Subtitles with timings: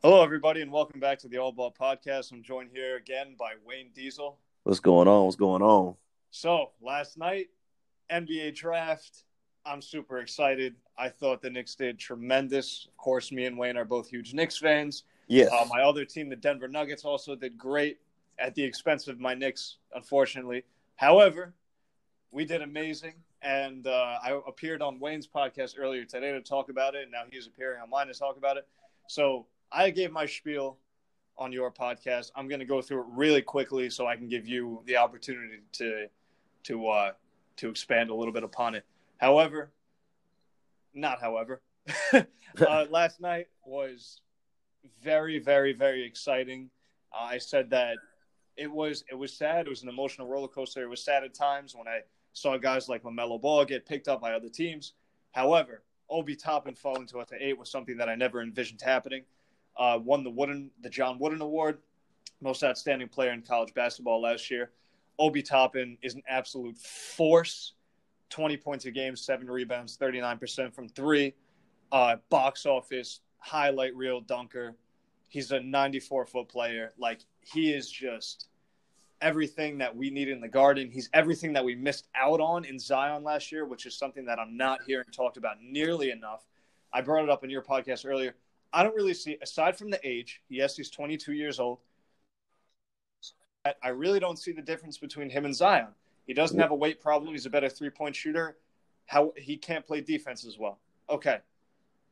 [0.00, 2.30] Hello, everybody, and welcome back to the All Ball Podcast.
[2.30, 4.38] I'm joined here again by Wayne Diesel.
[4.62, 5.24] What's going on?
[5.24, 5.96] What's going on?
[6.30, 7.48] So, last night,
[8.08, 9.24] NBA draft.
[9.66, 10.76] I'm super excited.
[10.96, 12.86] I thought the Knicks did tremendous.
[12.88, 15.02] Of course, me and Wayne are both huge Knicks fans.
[15.26, 15.50] Yes.
[15.50, 17.98] Uh, my other team, the Denver Nuggets, also did great
[18.38, 20.62] at the expense of my Knicks, unfortunately.
[20.94, 21.54] However,
[22.30, 23.14] we did amazing.
[23.42, 27.02] And uh, I appeared on Wayne's podcast earlier today to talk about it.
[27.02, 28.68] And now he's appearing on mine to talk about it.
[29.08, 30.78] So I gave my spiel
[31.36, 32.30] on your podcast.
[32.34, 35.58] I'm going to go through it really quickly so I can give you the opportunity
[35.72, 36.06] to
[36.64, 37.12] to uh,
[37.56, 38.84] to expand a little bit upon it.
[39.18, 39.70] However,
[40.94, 41.60] not however,
[42.12, 42.24] uh,
[42.90, 44.20] last night was
[45.02, 46.70] very, very, very exciting.
[47.12, 47.96] Uh, I said that
[48.56, 49.66] it was it was sad.
[49.66, 50.82] It was an emotional roller coaster.
[50.82, 52.00] It was sad at times when I
[52.32, 54.94] saw guys like LaMelo Ball get picked up by other teams.
[55.32, 59.24] However, Obi Toppin falling to us at eight was something that I never envisioned happening.
[59.78, 61.78] Uh, won the Wooden the John Wooden Award,
[62.40, 64.70] most outstanding player in college basketball last year.
[65.18, 67.74] Obi Toppin is an absolute force.
[68.30, 71.34] 20 points a game, seven rebounds, 39% from three.
[71.90, 74.76] Uh, box office, highlight reel dunker.
[75.28, 76.92] He's a 94 foot player.
[76.98, 78.48] Like, he is just
[79.20, 80.90] everything that we need in the garden.
[80.90, 84.38] He's everything that we missed out on in Zion last year, which is something that
[84.38, 86.46] I'm not hearing talked about nearly enough.
[86.92, 88.34] I brought it up in your podcast earlier.
[88.72, 91.78] I don't really see, aside from the age, yes, he's 22 years old.
[93.82, 95.88] I really don't see the difference between him and Zion.
[96.26, 97.32] He doesn't have a weight problem.
[97.32, 98.56] He's a better three point shooter.
[99.06, 100.78] How he can't play defense as well.
[101.10, 101.38] Okay,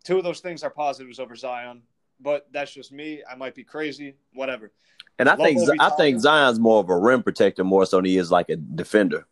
[0.05, 1.83] two of those things are positives over Zion,
[2.21, 3.23] but that's just me.
[3.31, 4.17] I might be crazy.
[4.35, 4.73] Whatever.
[5.19, 8.07] And I Love think I think Zion's more of a rim protector more so than
[8.07, 9.27] he is like a defender.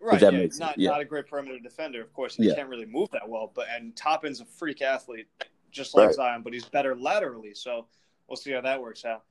[0.00, 0.90] Right, that yeah, makes not yeah.
[0.90, 2.02] not a great perimeter defender.
[2.02, 2.54] Of course, he Yeah.
[2.54, 3.50] can't really move that well.
[3.54, 5.26] But and Toppin's a freak athlete,
[5.74, 6.14] just like Right.
[6.14, 7.54] Zion, but he's better laterally.
[7.54, 7.86] So
[8.28, 9.24] we'll see how that works out.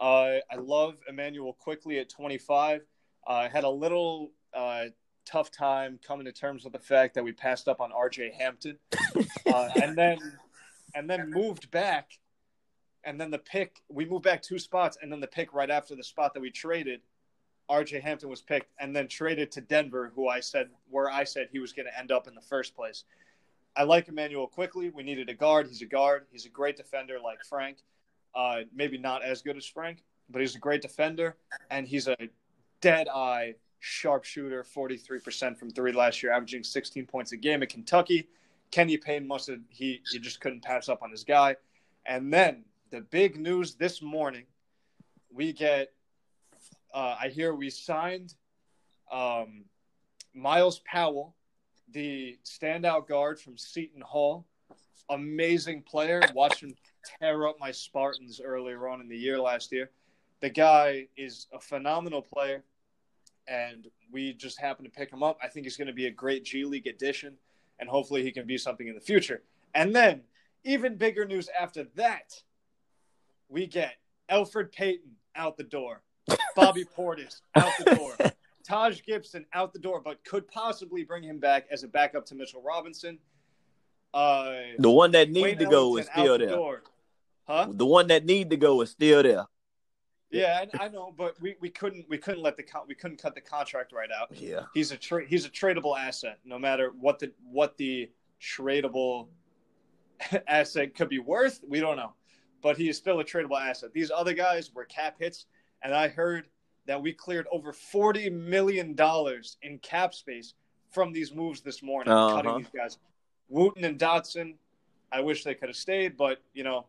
[0.00, 2.82] Uh, I love Immanuel Quickley at 25.
[3.26, 4.86] I had a little uh,
[5.24, 8.32] tough time coming to terms with the fact that we passed up on R.J.
[8.36, 8.78] Hampton,
[9.46, 10.18] uh, and then
[10.94, 12.10] and then moved back,
[13.04, 15.94] and then the pick we moved back two spots, and then the pick right after
[15.94, 17.00] the spot that we traded
[17.70, 21.48] RJ Hampton was picked and then traded to Denver, who I said where I said
[21.50, 23.04] he was going to end up in the first place.
[23.76, 24.90] I like Immanuel Quickley.
[24.90, 25.66] We needed a guard.
[25.66, 26.26] He's a guard.
[26.30, 27.78] He's a great defender like Frank.
[28.34, 31.36] Uh, maybe not as good as Frank, but he's a great defender
[31.70, 32.16] and he's a
[32.80, 34.64] dead eye sharpshooter.
[34.64, 38.28] Forty three percent from three last year, averaging sixteen points a game at Kentucky.
[38.70, 41.56] Kenny Payne must have he he just couldn't pass up on his guy.
[42.06, 44.44] And then the big news this morning,
[45.32, 45.92] we get
[46.92, 48.34] uh, I hear we signed
[49.12, 49.64] um,
[50.32, 51.34] Myles Powell,
[51.92, 54.46] the standout guard from Seton Hall.
[55.10, 56.22] Amazing player.
[56.34, 56.74] Watched him
[57.20, 59.90] tear up my Spartans earlier on in the year last year.
[60.40, 62.64] The guy is a phenomenal player,
[63.46, 65.38] and we just happened to pick him up.
[65.42, 67.34] I think he's going to be a great G League addition,
[67.78, 69.42] and hopefully he can be something in the future.
[69.74, 70.22] And then,
[70.64, 72.42] even bigger news after that,
[73.48, 73.94] we get
[74.30, 76.02] Elfrid Payton out the door.
[76.56, 78.16] Bobby Portis out the door.
[78.64, 82.34] Taj Gibson out the door, but could possibly bring him back as a backup to
[82.34, 83.18] Mitchell Robinson.
[84.12, 86.54] Uh, The one that need Wayne to go is still the there.
[86.56, 86.82] door.
[87.46, 87.66] Huh?
[87.70, 89.44] The one that need to go is still there.
[90.30, 93.18] Yeah, I, I know, but we, we couldn't we couldn't let the con- we couldn't
[93.22, 94.28] cut the contract right out.
[94.34, 94.62] Yeah.
[94.72, 98.10] He's a tra- he's a tradable asset, no matter what the what the
[98.40, 99.28] tradable
[100.48, 101.60] asset could be worth.
[101.68, 102.14] We don't know,
[102.62, 103.92] but he is still a tradable asset.
[103.92, 105.46] These other guys were cap hits,
[105.82, 106.48] and I heard
[106.86, 110.54] that we cleared over forty million dollars in cap space
[110.90, 112.36] from these moves this morning, Uh-huh.
[112.36, 112.98] cutting these guys.
[113.48, 114.54] Wooten and Dotson,
[115.12, 116.86] I wish they could have stayed, but you know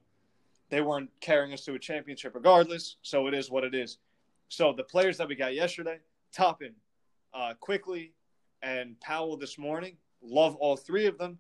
[0.70, 2.98] they weren't carrying us to a championship regardless.
[3.02, 3.98] So it is what it is.
[4.50, 6.00] So the players that we got yesterday,
[6.32, 6.74] Toppin,
[7.34, 8.14] uh, Quickley,
[8.62, 9.98] and Powell this morning.
[10.24, 11.38] Love all three of them.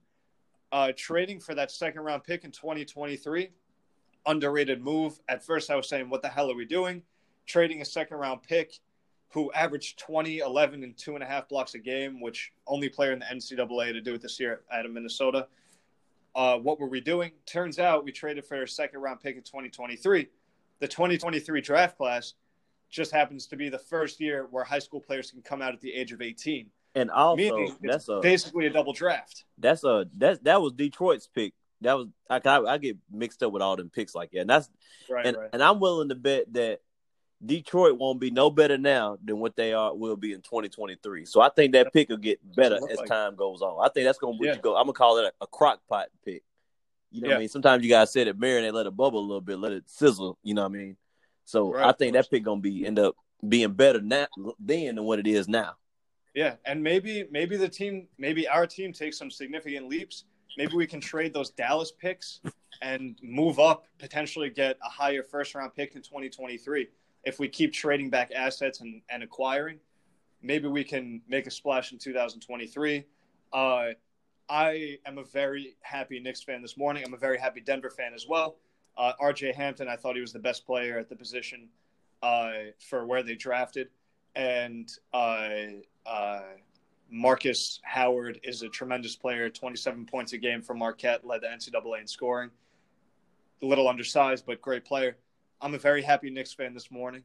[0.72, 3.49] Uh, trading for that second round pick in 2023,
[4.27, 5.19] underrated move.
[5.29, 7.02] At first, I was saying, what the hell are we doing?
[7.45, 8.79] Trading a second round pick
[9.29, 13.11] who averaged 20, 11, and two and a half blocks a game, which only player
[13.11, 15.47] in the NCAA to do it this year out of Minnesota.
[16.35, 17.31] Uh, what were we doing?
[17.45, 20.27] Turns out we traded for a second round pick in 2023.
[20.79, 22.33] The 2023 draft class
[22.89, 25.81] just happens to be the first year where high school players can come out at
[25.81, 26.67] the age of 18.
[26.95, 29.43] And also Meaning that's it's a basically a double draft.
[29.57, 31.53] that's a that that was Detroit's pick.
[31.81, 34.39] That was I, I I get mixed up with all them picks like that.
[34.39, 34.69] And that's
[35.09, 35.49] Right, and, right.
[35.51, 36.79] and I'm willing to bet that
[37.43, 41.26] Detroit won't be no better now than what they are will be in 2023.
[41.26, 43.84] So I think that pick will get better as like- time goes on.
[43.85, 44.55] I think that's gonna Yeah.
[44.58, 44.76] go.
[44.76, 46.43] I'm gonna call it a, a crock pot pick.
[47.11, 47.34] You know Yeah.
[47.34, 47.49] what I mean?
[47.49, 50.37] Sometimes you gotta set it marinate, let it bubble a little bit, let it sizzle.
[50.43, 50.97] You know what I mean?
[51.43, 53.16] So Right, I think that pick gonna be end up
[53.47, 54.28] being better now
[54.59, 55.76] then than what it is now.
[56.34, 60.23] Yeah, and maybe maybe the team, maybe our team takes some significant leaps.
[60.58, 62.40] Maybe we can trade those Dallas picks
[62.81, 66.88] and move up, potentially get a higher first round pick in 2023.
[67.25, 69.79] If we keep trading back assets and, and acquiring,
[70.41, 73.03] maybe we can make a splash in 2023.
[73.51, 73.85] Uh,
[74.47, 77.03] I am a very happy Knicks fan this morning.
[77.05, 78.57] I'm a very happy Denver fan as well.
[78.97, 81.67] Uh, RJ Hampton, I thought he was the best player at the position
[82.22, 82.51] uh,
[82.89, 83.89] for where they drafted.
[84.35, 85.49] And uh,
[86.05, 86.41] uh,
[87.09, 92.01] Marcus Howard is a tremendous player, 27 points a game for Marquette, led the NCAA
[92.01, 92.51] in scoring.
[93.61, 95.17] A little undersized, but great player.
[95.61, 97.23] I'm a very happy Knicks fan this morning.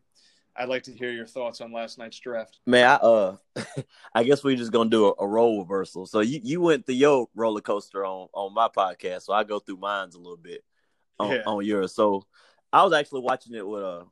[0.57, 2.59] I'd like to hear your thoughts on last night's draft.
[2.67, 3.37] Man, I uh
[4.15, 6.07] I guess we're just gonna do a, a role reversal.
[6.07, 9.59] So you, you went through your roller coaster on on my podcast, so I go
[9.59, 10.65] through mine's a little bit
[11.19, 11.43] on, Yeah.
[11.47, 11.95] on yours.
[11.95, 12.27] So
[12.73, 14.05] I was actually watching it with uh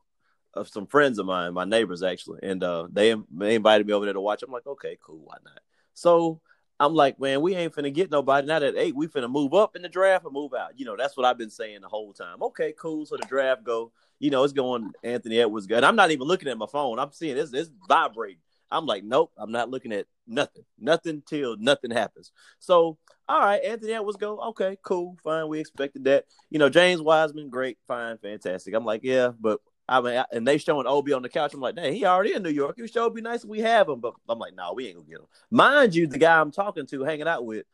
[0.54, 4.04] of some friends of mine, my neighbors actually, and uh they, they invited me over
[4.04, 4.42] there to watch.
[4.42, 5.60] I'm like, okay, cool, why not?
[5.94, 6.40] So
[6.80, 8.46] I'm like, man, we ain't finna get nobody.
[8.46, 10.78] Not at eight, we finna move up in the draft or move out.
[10.78, 12.42] You know, that's what I've been saying the whole time.
[12.42, 13.04] Okay, cool.
[13.04, 15.84] So the draft go, you know, it's going Anthony Edwards good.
[15.84, 16.98] I'm not even looking at my phone.
[16.98, 18.38] I'm seeing this, it's vibrating.
[18.70, 20.64] I'm like, nope, I'm not looking at nothing.
[20.78, 22.32] Nothing till nothing happens.
[22.58, 22.98] So,
[23.28, 24.38] all right, Anthony Edwards go.
[24.48, 25.48] Okay, cool, fine.
[25.48, 26.26] We expected that.
[26.50, 28.74] You know, James Wiseman, great, fine, fantastic.
[28.74, 31.54] I'm like, yeah, but I mean, I- and they showing Obi on the couch.
[31.54, 32.78] I'm like, dang, he already in New York.
[32.78, 34.00] It sure be nice if we have him.
[34.00, 35.26] But I'm like, no, we ain't gonna get him.
[35.50, 37.64] Mind you, the guy I'm talking to, hanging out with,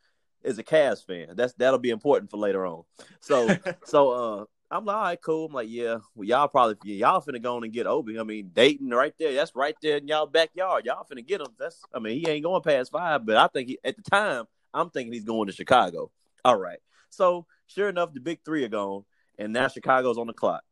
[0.43, 1.29] is a Cavs fan.
[1.35, 2.83] That's that'll be important for later on.
[3.19, 3.49] So,
[3.85, 5.45] so uh, I'm like, all right, cool.
[5.47, 8.19] I'm like, yeah, well, y'all probably y'all finna go on and get Obi.
[8.19, 9.33] I mean, Dayton right there.
[9.33, 10.85] That's right there in y'all backyard.
[10.85, 11.47] Y'all finna get him.
[11.59, 14.45] That's I mean, he ain't going past five, but I think he, at the time
[14.73, 16.11] I'm thinking he's going to Chicago.
[16.43, 16.79] All right.
[17.09, 19.05] So sure enough, the big three are gone,
[19.37, 20.63] and now Chicago's on the clock.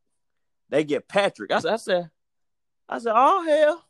[0.74, 1.52] They get Patrick.
[1.52, 2.10] I said, I said,
[2.90, 3.86] I said, oh hell.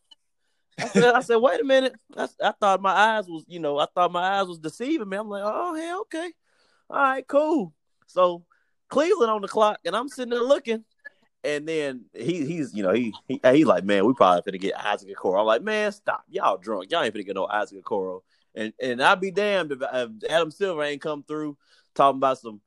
[0.77, 1.93] I said, I said, wait a minute.
[2.17, 5.15] I, I thought my eyes was, you know, I thought my eyes was deceiving me.
[5.15, 6.29] I'm like, oh hell, okay,
[6.89, 7.73] all right, cool.
[8.07, 8.43] So
[8.89, 10.83] Cleveland on the clock, and I'm sitting there looking,
[11.45, 14.77] and then he he's, you know, he he he like, man, we probably finna get
[14.77, 15.39] Isaac Okoro.
[15.39, 18.23] I'm like, man, stop, y'all drunk, y'all ain't finna get no Isaac Okoro.
[18.55, 21.57] And and I'd be damned if, if Adam Silver ain't come through
[21.95, 22.59] talking about some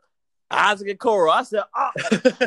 [0.50, 1.30] Isaac Okoro.
[1.30, 1.90] I said, oh,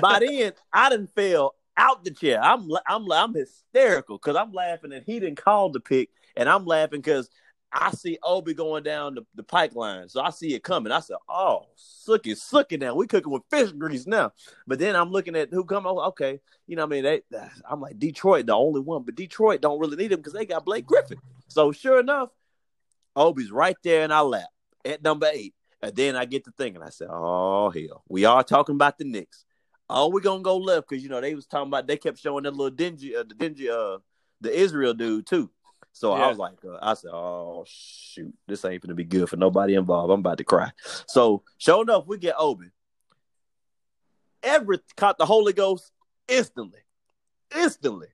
[0.02, 2.44] by then I didn't fell out the chair.
[2.44, 6.66] I'm I'm I'm hysterical because I'm laughing and he didn't call the pick, and I'm
[6.66, 7.30] laughing because
[7.72, 10.92] I see Obi going down the, the pipeline, so I see it coming.
[10.92, 12.96] I said, "Oh, sookie, sookie now.
[12.96, 14.34] We cooking with fish grease now."
[14.68, 15.86] But then I'm looking at who come.
[15.86, 17.38] Oh, okay, you know, what I mean, they.
[17.70, 20.66] I'm like Detroit, the only one, but Detroit don't really need him because they got
[20.66, 21.20] Blake Griffin.
[21.48, 22.30] So sure enough,
[23.16, 24.50] Obi's right there in our lap
[24.84, 25.54] at number eight.
[25.82, 29.06] And then I get to thinking, I said, "Oh hell, we are talking about the
[29.06, 29.46] Knicks.
[29.90, 32.44] Oh, we gonna go left because you know they was talking about they kept showing
[32.44, 33.98] that little dingy, uh, the dingy, uh,
[34.42, 35.50] the Israel dude too.
[35.92, 39.38] So I was like, uh, I said, oh shoot, this ain't gonna be good for
[39.38, 40.14] nobody involved.
[40.14, 40.72] I'm about to cry.
[41.08, 42.68] So sure enough, we get Obi.
[44.44, 45.92] Everett caught the Holy Ghost
[46.28, 46.80] instantly,
[47.56, 48.08] instantly.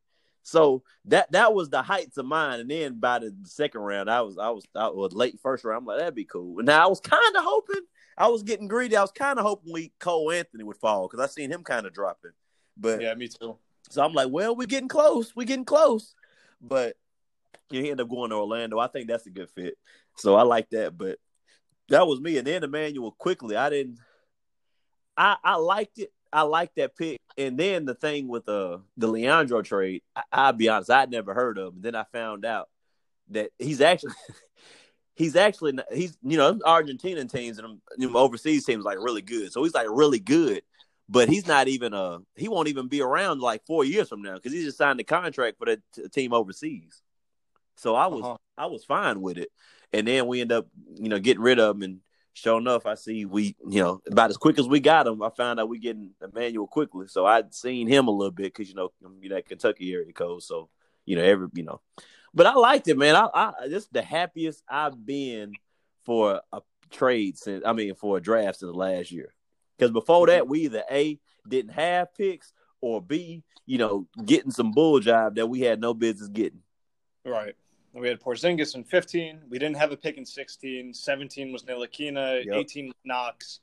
[0.44, 2.60] So that that was the heights of mine.
[2.62, 5.80] And then by the second round, I was I was I was late first round.
[5.80, 6.60] I'm like, that'd be cool.
[6.60, 7.82] And now I was kind of hoping
[8.18, 8.96] I was getting greedy.
[8.96, 11.86] I was kind of hoping we Cole Anthony would fall because I seen him kind
[11.86, 12.32] of dropping.
[12.78, 13.58] But yeah, me too.
[13.90, 15.36] so I'm like, well, we're getting close.
[15.36, 16.16] We're getting close.
[16.62, 16.96] But
[17.70, 18.80] you end up going to Orlando.
[18.80, 19.78] I think that's a good fit.
[20.18, 20.98] So I like that.
[20.98, 21.20] But
[21.90, 22.38] that was me.
[22.38, 23.56] And then Immanuel Quickley.
[23.56, 24.00] I didn't
[25.18, 26.12] I I liked it.
[26.32, 27.20] I liked that pick.
[27.38, 31.34] And then the thing with uh the Leandro trade, I, I'll be honest, I'd never
[31.34, 31.82] heard of him.
[31.82, 32.70] Then I found out
[33.30, 34.14] that he's actually
[35.16, 39.22] he's actually not- he's you know Argentinian teams and them, them overseas teams like really
[39.22, 39.52] good.
[39.52, 40.62] So he's like really good,
[41.10, 44.36] but he's not even uh he won't even be around like four years from now
[44.36, 47.02] because he just signed a contract for the t- team overseas.
[47.76, 48.38] So I was Uh-huh.
[48.58, 49.50] I was fine with it,
[49.92, 52.00] and then we end up you know getting rid of him and.
[52.38, 55.30] Sure enough, I see we, you know, about as quick as we got him, I
[55.30, 57.08] found out we getting Immanuel Quickley.
[57.08, 59.94] So I'd seen him a little bit because you know, I'm, you know, that Kentucky
[59.94, 60.44] area code.
[60.44, 60.68] So
[61.06, 61.80] you know, every you know,
[62.36, 63.16] but I liked it, man.
[63.16, 65.54] I, I is the happiest I've been
[66.04, 66.62] for a
[66.92, 69.34] trade since I mean for a draft since last year.
[69.78, 74.72] Because before that, we either A didn't have picks or B, you know, getting some
[74.72, 76.62] bull job that we had no business getting.
[77.26, 77.56] Right.
[77.94, 79.42] We had Porzingis in 15.
[79.50, 80.94] We didn't have a pick in 16.
[80.94, 82.46] 17 was Ntilikina.
[82.46, 82.56] Yep.
[82.56, 83.62] 18 Knox.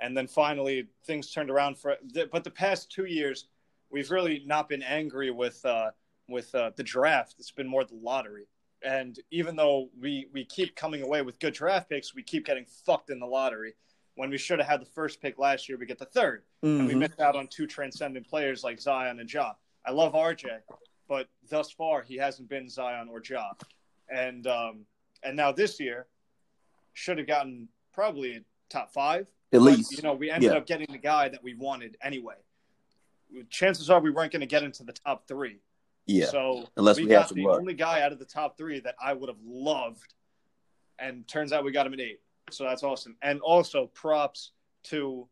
[0.00, 1.96] And then finally, things turned around for.
[2.32, 3.46] But the past two years,
[3.90, 5.90] we've really not been angry with uh,
[6.30, 7.34] with uh, the draft.
[7.38, 8.46] It's been more the lottery.
[8.82, 12.64] And even though we we keep coming away with good draft picks, we keep getting
[12.86, 13.74] fucked in the lottery.
[14.16, 16.86] when we should have had the first pick last year, we get the 3rd and
[16.86, 16.98] we Mhm.
[16.98, 19.54] missed out on two transcendent players like Zion and Ja.
[19.86, 20.60] I love RJ,
[21.08, 23.52] but thus far he hasn't been Zion or Ja,
[24.10, 24.84] and um,
[25.22, 26.06] and now this year
[26.92, 29.92] should have gotten probably a top five At but, least.
[29.92, 30.58] you know we ended Yeah.
[30.58, 32.36] up getting the guy that we wanted anyway.
[33.48, 35.60] Chances are we weren't going to get into the top three.
[36.10, 36.26] Yeah.
[36.26, 38.94] So Unless we we have got the only guy out of the top three that
[39.02, 40.14] I would have loved,
[40.98, 42.20] and turns out we got him at eight.
[42.50, 43.16] So that's awesome.
[43.22, 44.52] And also props
[44.84, 45.28] to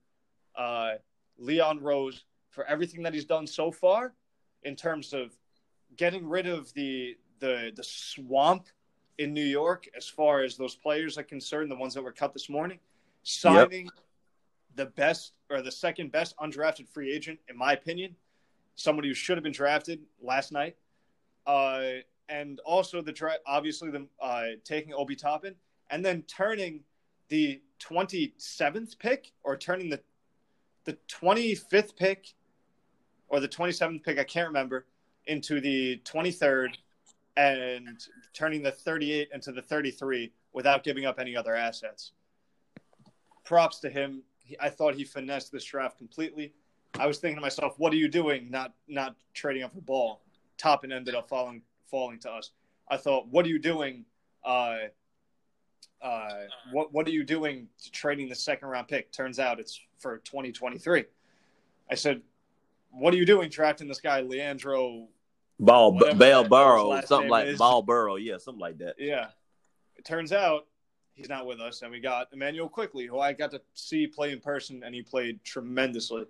[0.56, 0.92] uh,
[1.38, 4.14] Leon Rose for everything that he's done so far
[4.62, 5.36] in terms of
[5.96, 8.66] getting rid of the the the swamp
[9.18, 12.32] in New York as far as those players are concerned, the ones that were cut
[12.32, 12.78] this morning,
[13.24, 13.88] signing
[14.76, 18.14] the best or the second best undrafted free agent, in my opinion,
[18.78, 20.76] somebody who should have been drafted last night.
[21.46, 25.54] Uh, and also the dra- obviously the uh, taking Obi Toppin
[25.90, 26.80] and then turning
[27.28, 30.00] the 27th pick or turning the
[30.84, 32.34] the 25th pick
[33.28, 34.86] or the 27th pick I can't remember
[35.26, 36.76] into the 23rd
[37.36, 37.98] and
[38.32, 42.12] turning the 38 into the 33 without giving up any other assets.
[43.44, 44.22] Props to him.
[44.60, 46.54] I thought he finessed this draft completely.
[46.98, 50.20] I was thinking to myself, what are you doing not not trading up for ball?
[50.56, 52.50] Toppin ended up falling falling to us.
[52.88, 54.04] I thought, what are you doing?
[54.44, 54.76] Uh,
[56.02, 59.12] uh, what what are you doing to trading the second round pick?
[59.12, 61.04] Turns out it's for 2023.
[61.90, 62.22] I said,
[62.90, 65.08] what are you doing drafting this guy Leandro?
[65.60, 67.58] Ball Bell Burrow, something like is.
[67.58, 68.94] Ball Burrow, yeah, something like that.
[68.98, 69.26] Yeah,
[69.96, 70.66] it turns out
[71.14, 74.30] he's not with us, and we got Immanuel Quickley, who I got to see play
[74.30, 76.26] in person, and he played tremendously.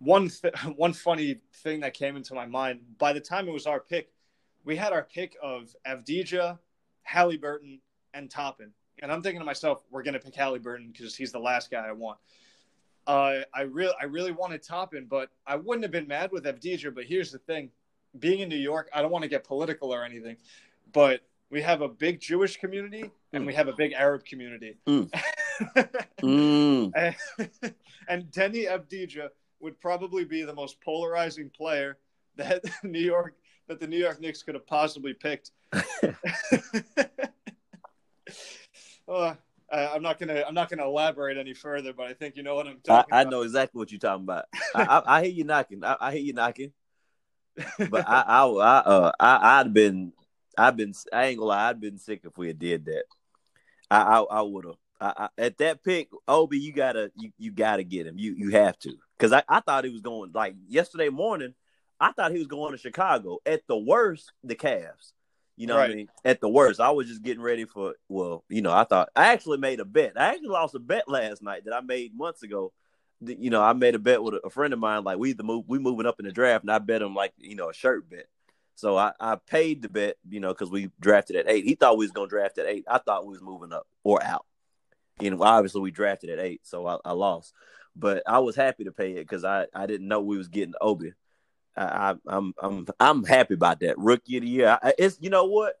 [0.00, 3.66] One th- one funny thing that came into my mind by the time it was
[3.66, 4.10] our pick,
[4.64, 6.58] we had our pick of Avdija,
[7.02, 7.80] Halliburton,
[8.12, 11.70] and Toppin, and I'm thinking to myself, we're gonna pick Halliburton because he's the last
[11.70, 12.18] guy I want.
[13.06, 16.94] Uh, I really I really wanted Toppin, but I wouldn't have been mad with Avdija.
[16.94, 17.70] But here's the thing:
[18.18, 20.36] being in New York, I don't want to get political or anything,
[20.92, 24.76] but we have a big Jewish community and we have a big Arab community.
[24.86, 25.10] Mm.
[26.22, 26.90] Mm.
[26.96, 27.74] and,
[28.08, 29.28] and Deni Avdija
[29.60, 31.98] would probably be the most polarizing player
[32.36, 33.36] that New York
[33.68, 35.52] that the New York Knicks could have possibly picked.
[39.08, 39.34] Uh,
[39.72, 42.54] I- I'm not gonna I'm not gonna elaborate any further, but I think you know
[42.54, 43.30] what I'm I, talking I about.
[43.30, 44.44] know exactly what you're talking about.
[44.74, 45.82] I, I, I hear you knocking.
[45.84, 46.72] I, I hear you knocking.
[47.78, 50.12] But I, I, I, uh, I, I'd been,
[50.56, 53.04] I've been, I ain't gonna lie, I'd been sick if we had did that.
[53.90, 54.76] I, I, I would have.
[55.00, 58.18] I, I, at that pick, Obi, you gotta, you, you gotta get him.
[58.18, 61.54] You, you have to, because I, I thought he was going like yesterday morning.
[61.98, 63.38] I thought he was going to Chicago.
[63.44, 65.12] At the worst, the Cavs.
[65.60, 66.08] You know what I mean?
[66.24, 67.94] At the worst, I was just getting ready for.
[68.08, 70.18] Well, you know, I thought I actually made a bet.
[70.18, 72.72] I actually lost a bet last night that I made months ago.
[73.20, 75.04] You know, I made a bet with a, friend of mine.
[75.04, 77.34] Like we either move, we moving up in the draft, and I bet him like
[77.36, 78.24] you know a shirt bet.
[78.74, 81.66] So I, I paid the bet, you know, because we drafted at eight.
[81.66, 82.86] He thought we was gonna draft at eight.
[82.88, 84.46] I thought we was moving up or out.
[85.18, 87.52] You know, obviously we drafted at eight, so I, I lost.
[87.96, 90.74] But I was happy to pay it because I, I didn't know we was getting
[90.80, 91.12] Obi.
[91.76, 94.78] I, I I'm I'm I'm happy about that rookie of the year.
[94.82, 95.74] I, it's you know what,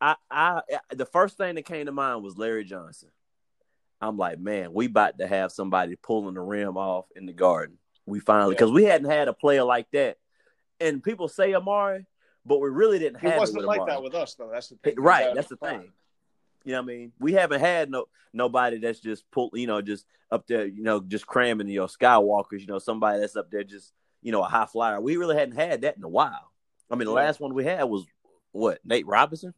[0.00, 3.10] I I the first thing that came to mind was Larry Johnson.
[4.00, 7.78] I'm like, man, we about to have somebody pulling the rim off in the garden.
[8.06, 10.16] We finally because we hadn't had a player like that,
[10.80, 12.06] and people say Amar'e,
[12.46, 13.86] but we really didn't have It wasn't like Amar'e.
[13.88, 14.50] that with us, though.
[14.50, 14.94] That's the thing.
[14.96, 15.92] Right, that's the thing.
[16.64, 17.12] You know what I mean?
[17.18, 21.00] We haven't had no nobody that's just pull, you know, just up there, you know,
[21.00, 22.60] just cramming your skywalkers.
[22.60, 25.00] You know, somebody that's up there just, you know, a high flyer.
[25.00, 26.50] We really hadn't had that in a while.
[26.90, 28.04] I mean, the last one we had was
[28.52, 29.54] what Nate Robinson.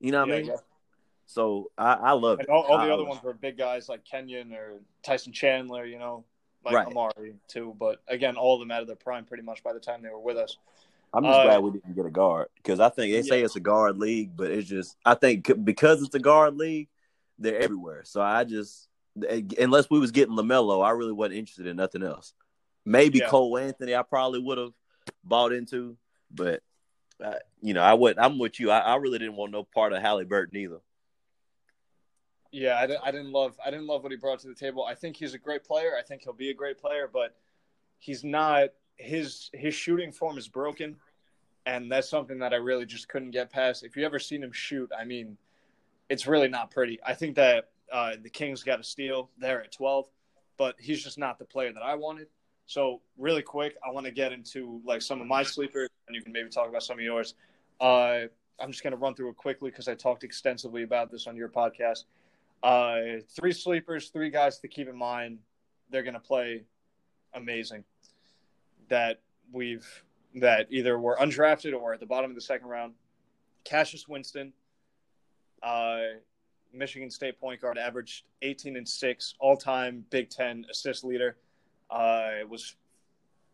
[0.00, 0.46] You know what Yeah, I mean?
[0.46, 0.56] yeah.
[1.26, 2.50] So I, I love And it.
[2.50, 6.24] all, all the other ones were big guys like Kenyon or Tyson Chandler, you know,
[6.64, 6.86] like Right.
[6.86, 7.74] Amar'e too.
[7.78, 10.08] But again, all of them out of their prime pretty much by the time they
[10.08, 10.56] were with us.
[11.12, 13.46] I'm just Uh, glad we didn't get a guard because I think they say Yeah.
[13.46, 16.88] it's a guard league, but it's just I think because it's a guard league,
[17.38, 18.04] they're everywhere.
[18.04, 18.88] So I just
[19.58, 22.34] unless we was getting Lamelo, I really wasn't interested in nothing else.
[22.84, 23.28] Maybe Yeah.
[23.28, 24.72] Cole Anthony, I probably would have
[25.24, 25.96] bought into,
[26.30, 26.62] but
[27.22, 28.18] uh, you know I would.
[28.18, 28.70] I'm with you.
[28.70, 30.80] I, I really didn't want no part of Halliburton either.
[32.50, 34.84] Yeah, I, I didn't love I didn't love what he brought to the table.
[34.84, 35.92] I think he's a great player.
[35.98, 37.34] I think he'll be a great player, but
[37.98, 40.96] he's not his his shooting form is broken,
[41.66, 43.84] and that's something that I really just couldn't get past.
[43.84, 45.38] If you ever seen him shoot, I mean,
[46.08, 46.98] it's really not pretty.
[47.06, 50.06] I think that uh, the Kings got a steal there at twelve,
[50.56, 52.26] but he's just not the player that I wanted.
[52.66, 56.22] So really quick, I want to get into like some of my sleepers, and you
[56.22, 57.34] can maybe talk about some of yours.
[57.80, 58.24] Uh,
[58.60, 61.36] I'm just going to run through it quickly because I talked extensively about this on
[61.36, 62.04] your podcast.
[62.62, 65.38] Uh, three sleepers, three guys to keep in mind.
[65.90, 66.64] They're going to play
[67.34, 67.84] amazing.
[68.88, 69.20] That
[69.52, 69.86] we've
[70.36, 72.94] that either were undrafted or at the bottom of the second round.
[73.64, 74.52] Cassius Winston,
[75.62, 76.00] uh,
[76.72, 81.36] Michigan State point guard, averaged 18 and six, all time Big Ten assist leader.
[81.90, 82.76] Uh, was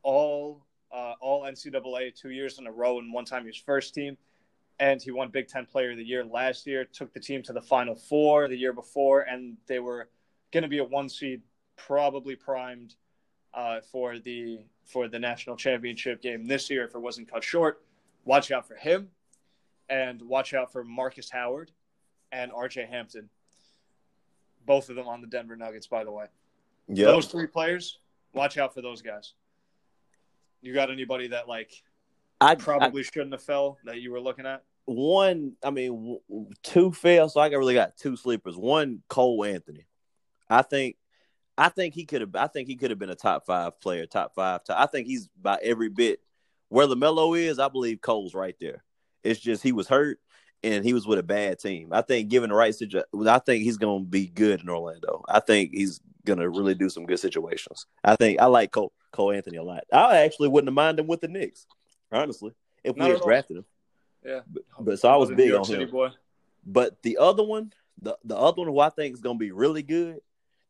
[0.02, 3.94] all uh, all NCAA two years in a row, and one time he was first
[3.94, 4.16] team.
[4.80, 6.84] And he won Big Ten Player of the Year last year.
[6.84, 10.08] Took the team to the Final Four the year before, and they were
[10.52, 11.42] going to be a one seed,
[11.76, 12.94] probably primed
[13.54, 17.82] uh, for the for the national championship game this year if it wasn't cut short.
[18.24, 19.08] Watch out for him,
[19.88, 21.70] and watch out for Marcus Howard
[22.32, 22.86] and R.J.
[22.90, 23.28] Hampton.
[24.66, 26.26] Both of them on the Denver Nuggets, by the way.
[26.88, 27.98] Yeah, Those three players,
[28.32, 29.34] watch out for those guys.
[30.62, 31.82] You got anybody that like
[32.40, 34.62] I probably shouldn't have fell that you were looking at?
[34.86, 38.56] one, I mean, w- two fell, so I got really got two sleepers.
[38.56, 39.86] One, Cole Anthony.
[40.48, 40.96] I think,
[41.56, 42.34] I think he could have.
[42.34, 44.64] I think he could have been a top five player, top five.
[44.64, 46.20] Top, I think he's by every bit
[46.68, 47.58] where Lamelo is.
[47.58, 48.82] I believe Cole's right there.
[49.23, 50.18] It's just he was hurt
[50.62, 51.88] and he was with a bad team.
[51.92, 55.25] I think given the right situation, I think he's going to be good in Orlando.
[55.28, 57.87] I think he's going to really do some good situations.
[58.02, 59.84] I think I like Cole Cole Anthony a lot.
[59.92, 61.66] I actually wouldn't have minded him with the Knicks,
[62.11, 63.64] honestly, if Not we had drafted him.
[64.25, 64.40] Yeah.
[64.50, 65.90] But, but so I was New big on City him.
[65.90, 66.08] boy.
[66.66, 69.52] But the other one, the the other one who I think is going to be
[69.52, 70.18] really good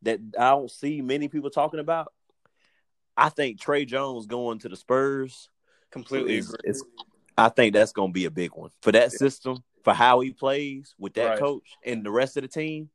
[0.05, 2.13] that I don't see many people talking about.
[3.17, 5.49] I think Tre Jones going to the Spurs
[5.91, 6.71] Completely is, agree.
[6.71, 6.85] is
[7.39, 10.33] I think that's going to be a big one for that system for how he
[10.33, 11.39] plays with that Right.
[11.39, 12.91] coach and the rest of the team.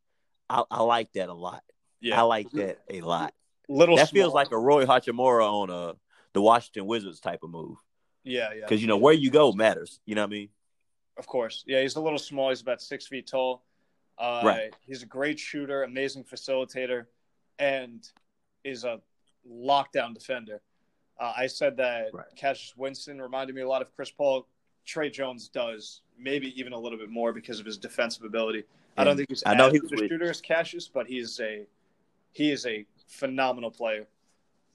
[0.50, 1.64] I, I like that a lot.
[2.02, 2.20] Yeah.
[2.20, 3.34] I like that a lot.
[3.70, 5.96] Little that feels like a Rui Hachimura on a
[6.34, 7.78] the Washington Wizards type of move
[8.24, 8.62] yeah, yeah.
[8.62, 10.00] because you know where you go matters.
[10.06, 10.50] You know what I mean?
[11.18, 11.64] Of course.
[11.68, 12.50] Yeah, he's a little small.
[12.50, 13.64] He's about six feet tall.
[14.20, 14.76] Uh, Right.
[14.86, 17.06] He's a great shooter, amazing facilitator,
[17.58, 18.08] and
[18.64, 19.00] is a
[19.50, 20.62] lockdown defender.
[21.20, 22.26] Uh, I said that Right.
[22.36, 24.46] Cassius Winston reminded me a lot of Chris Paul.
[24.86, 28.64] Tre Jones does, maybe even a little bit more because of his defensive ability.
[28.98, 31.40] I don't think he's I know as he good a shooter as Cassius, but he's
[31.40, 31.66] a
[32.34, 34.08] he is a phenomenal player.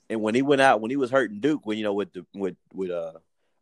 [0.09, 2.25] and when he went out, when he was hurting Duke, when you know with the
[2.35, 3.13] with with uh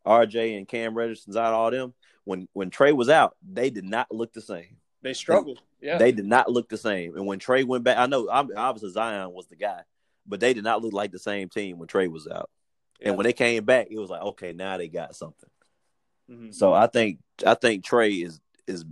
[0.07, 4.13] RJ and Cam Reddition's out, all them, when when Tre was out, they did not
[4.13, 4.77] look the same.
[5.03, 5.61] They struggled.
[5.83, 5.99] Yeah.
[5.99, 7.17] They did not look the same.
[7.17, 9.81] And when Tre went back, I know I'm, obviously Zion was the guy,
[10.27, 12.49] but they did not look like the same team when Tre was out.
[13.01, 13.09] Yeah.
[13.09, 15.51] And when they came back, it was like, okay, now they got something.
[16.31, 16.55] Mhm.
[16.55, 18.85] So I think I think Tre is is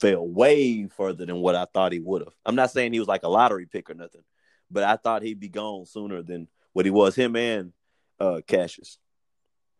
[0.00, 2.34] fell way further than what I thought he would have.
[2.46, 4.22] I'm not saying he was like a lottery pick or nothing,
[4.70, 7.16] but I thought he'd be gone sooner than what he was.
[7.16, 7.72] Him and
[8.20, 8.98] uh Cassius.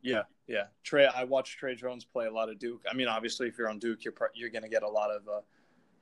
[0.02, 0.64] Yeah, yeah.
[0.82, 2.84] Tre, I watched Tre Jones play a lot of Duke.
[2.90, 5.26] I mean, obviously, if you're on Duke, you're you're going to get a lot of
[5.28, 5.40] uh,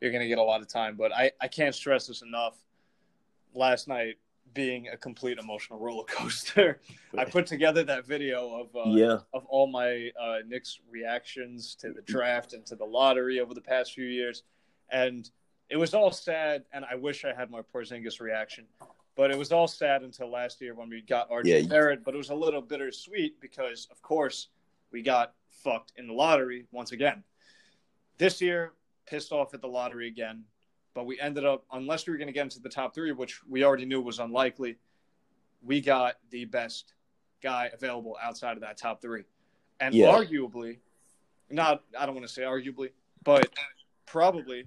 [0.00, 0.96] you're going to get a lot of time.
[0.96, 2.56] But I I can't stress this enough.
[3.54, 4.16] Last night
[4.56, 6.80] being a complete emotional roller coaster.
[7.16, 11.92] I put together that video of uh, yeah, of all my uh, Knicks reactions to
[11.92, 14.42] the draft and to the lottery over the past few years,
[14.90, 15.30] and
[15.68, 16.64] it was all sad.
[16.72, 18.64] And I wish I had my Porzingis reaction,
[19.14, 22.04] but it was all sad until last year when we got RJ Yeah, Barrett.
[22.04, 24.48] But it was a little bittersweet because, of course,
[24.90, 27.22] we got fucked in the lottery once again.
[28.18, 28.72] This year,
[29.06, 30.44] pissed off at the lottery again,
[30.94, 33.40] but we ended up, unless we were going to get into the top three, which
[33.48, 34.76] we already knew was unlikely,
[35.62, 36.94] we got the best
[37.42, 39.24] guy available outside of that top three.
[39.80, 40.12] And Yeah.
[40.12, 40.78] arguably,
[41.50, 42.90] not, I don't want to say arguably,
[43.24, 43.54] but
[44.06, 44.64] probably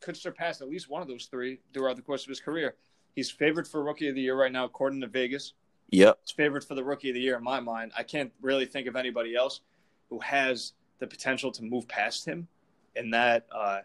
[0.00, 2.76] could surpass at least one of those three throughout the course of his career.
[3.14, 5.54] He's favored for rookie of the year right now, according to Vegas.
[5.90, 7.92] yep, He's favored for the rookie of the year in my mind.
[7.96, 9.60] I can't really think of anybody else
[10.08, 12.48] who has the potential to move past him
[12.96, 13.80] in that uh,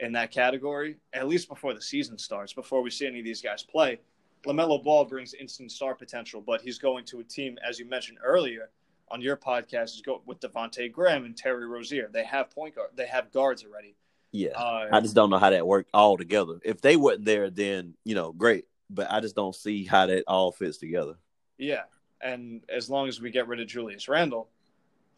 [0.00, 0.96] in that category.
[1.12, 4.00] At least before the season starts, before we see any of these guys play.
[4.46, 8.18] Lamelo Ball brings instant star potential, but he's going to a team, as you mentioned
[8.22, 8.70] earlier
[9.10, 12.08] on your podcast, is go with Devonte Graham and Terry Rozier.
[12.12, 13.96] They have point guard, they have guards already.
[14.32, 14.50] yeah.
[14.50, 16.60] Uh, I just don't know how that worked all together.
[16.64, 18.66] If they weren't there, then you know, great.
[18.90, 21.14] But I just don't see how that all fits together.
[21.58, 21.82] Yeah,
[22.22, 24.48] and as long as we get rid of Julius Randle,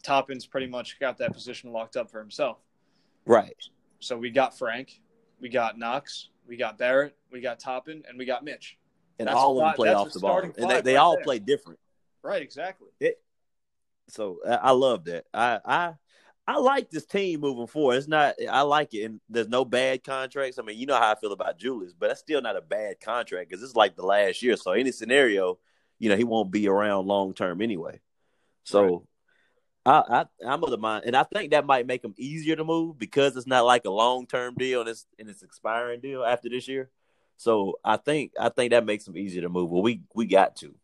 [0.03, 2.57] Toppin's pretty much got that position locked up for himself.
[3.25, 3.55] Right.
[3.99, 4.99] So we got Frank,
[5.39, 8.77] we got Knox, we got Barrett, we got Toppin, and we got Mitch.
[9.19, 11.23] And That's all of them play off the ball, and they, they right all there.
[11.23, 11.79] play different.
[12.23, 12.87] Right, exactly.
[14.09, 15.25] So I, I love that.
[15.33, 15.93] I, I
[16.47, 17.97] I like this team moving forward.
[17.97, 18.35] It's not.
[18.49, 20.57] I like it, and there's no bad contracts.
[20.57, 22.99] I mean, you know how I feel about Julius, but that's still not a bad
[22.99, 24.57] contract because it's like the last year.
[24.57, 25.59] So any scenario,
[25.99, 28.01] you know, he won't be around long term anyway.
[28.63, 29.07] So
[29.85, 32.63] I, I I'm of the mind, and I think that might make them easier to
[32.63, 36.23] move because it's not like a long term deal and it's and it's expiring deal
[36.23, 36.89] after this year.
[37.37, 39.69] So I think I think that makes them easier to move.
[39.69, 40.75] Well, we we got to,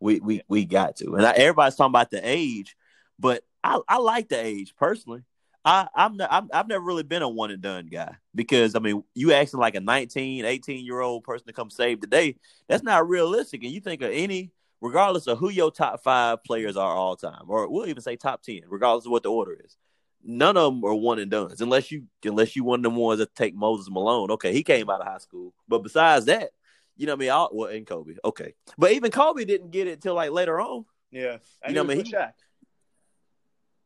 [0.00, 2.76] we we we got to, and I, everybody's talking about the age,
[3.18, 5.22] but I I like the age personally.
[5.64, 8.78] I, I'm, not, I'm I've never really been a one and done guy because I
[8.78, 12.36] mean you asking like a 19, 18 year old person to come save the day,
[12.68, 13.62] that's not realistic.
[13.62, 17.44] And you think of any regardless of who your top five players are all time,
[17.48, 19.76] or we'll even say top ten, regardless of what the order is.
[20.24, 23.18] None of them are one and done, unless you unless you one of them ones
[23.20, 24.32] that take Moses Malone.
[24.32, 26.50] Okay, he came out of high school, but besides that,
[26.96, 27.30] you know what I mean.
[27.30, 30.84] All, well, and Kobe, okay, but even Kobe didn't get it till like later on.
[31.10, 32.04] Yeah, you know what I mean.
[32.04, 32.10] He,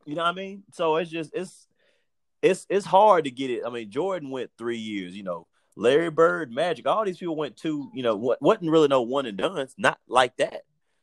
[0.07, 0.63] You know what I mean?
[0.73, 1.69] So it's just it's
[2.41, 3.63] it's it's hard to get it.
[3.65, 5.15] I mean, Jordan went three years.
[5.15, 7.91] You know, Larry Bird, Magic, all these people went two.
[7.95, 9.69] You know, what wasn't really no one and done.
[9.79, 10.63] Not like that.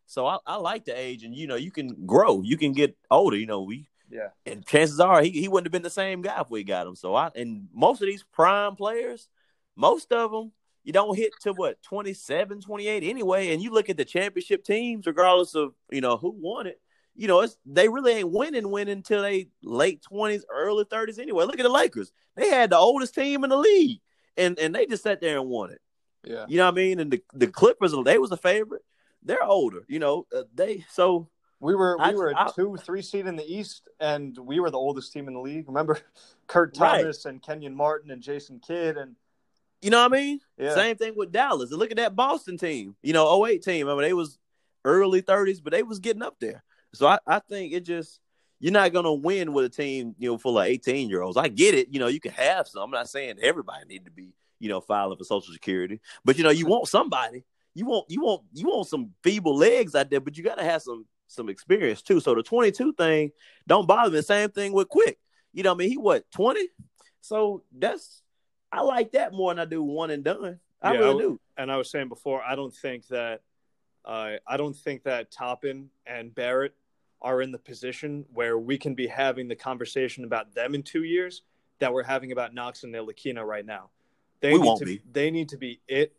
[0.09, 2.97] So I, I like the age, and you know, you can grow, you can get
[3.11, 3.37] older.
[3.37, 6.41] You know, we yeah, and chances are he, he wouldn't have been the same guy
[6.41, 6.95] if we got him.
[6.95, 9.27] So I and most of these prime players,
[9.75, 10.51] most of them,
[10.83, 13.53] you don't hit to what 27, 28 anyway.
[13.53, 16.81] And you look at the championship teams, regardless of you know who won it,
[17.15, 21.45] you know, it's they really ain't winning winning until they late twenties, early thirties anyway.
[21.45, 23.99] Look at the Lakers; they had the oldest team in the league,
[24.35, 25.81] and and they just sat there and won it.
[26.23, 26.99] Yeah, you know what I mean.
[26.99, 28.81] And the the Clippers, they was a favorite
[29.23, 29.83] they're older.
[29.87, 31.29] You know, uh, they so
[31.59, 34.71] we were we I, were a two three seed in the East, and we were
[34.71, 35.67] the oldest team in the league.
[35.67, 35.99] Remember,
[36.47, 37.31] Kurt Thomas right.
[37.31, 39.15] and Kenyon Martin and Jason Kidd and.
[39.81, 40.41] You know what I mean?
[40.57, 40.75] Yeah.
[40.75, 41.71] Same thing with Dallas.
[41.71, 42.97] And look at that Boston team.
[43.01, 43.87] You know, 08 team.
[43.87, 44.37] I mean, they was
[44.83, 46.65] early 30s, but they was getting up there.
[46.93, 48.19] So I, I think it just
[48.59, 51.37] you're not gonna win with a team, you know, full of 18 year olds.
[51.37, 51.87] I get it.
[51.91, 52.83] You know, you can have some.
[52.83, 56.43] I'm not saying everybody need to be, you know, filing for Social Security, but you
[56.43, 57.45] know, you want somebody
[57.79, 60.63] you want you want you want some feeble legs out there, but you got to
[60.63, 62.19] have some some experience too.
[62.19, 63.31] So the 22 thing
[63.67, 64.21] don't bother me.
[64.21, 65.17] Same thing with Quick.
[65.53, 66.67] You know, I mean, he what 20?
[67.21, 68.21] So that's
[68.71, 70.59] I like that more than I do one and done.
[70.81, 71.39] I yeah, really do.
[71.57, 73.41] And I was saying before, I don't think that
[74.03, 76.73] uh, I don't think that Toppin and Barrett
[77.21, 81.03] are in the position where we can be having the conversation about them in two
[81.03, 81.43] years
[81.79, 83.89] that we're having about Knox and Ntilikina right now.
[84.41, 85.01] They we need won't to be.
[85.11, 86.13] They need to be it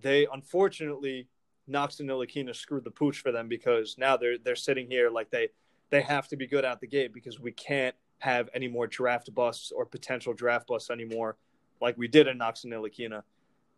[0.00, 1.28] they unfortunately
[1.68, 5.30] Knox and Ntilikina screwed the pooch for them because now they're they're sitting here like
[5.30, 5.48] they
[5.90, 9.32] they have to be good out the gate because we can't have any more draft
[9.34, 11.36] busts or potential draft busts anymore
[11.82, 13.22] like we did in Knox and Ntilikina.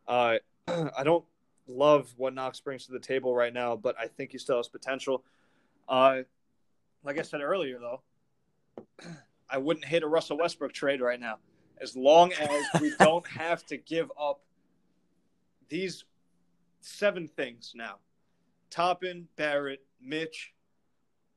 [0.07, 0.37] Uh,
[0.69, 1.25] I don't
[1.67, 4.69] love what Knox brings to the table right now, but I think he still has
[4.69, 5.25] potential.
[5.89, 6.19] Uh,
[7.03, 8.03] like I said earlier, though,
[9.51, 11.39] I wouldn't hit a Russell Westbrook trade right now,
[11.81, 14.41] as long as we don't have to give up
[15.75, 16.05] these
[16.83, 17.97] seven things now.
[18.71, 20.53] Toppin, Barrett, Mitch,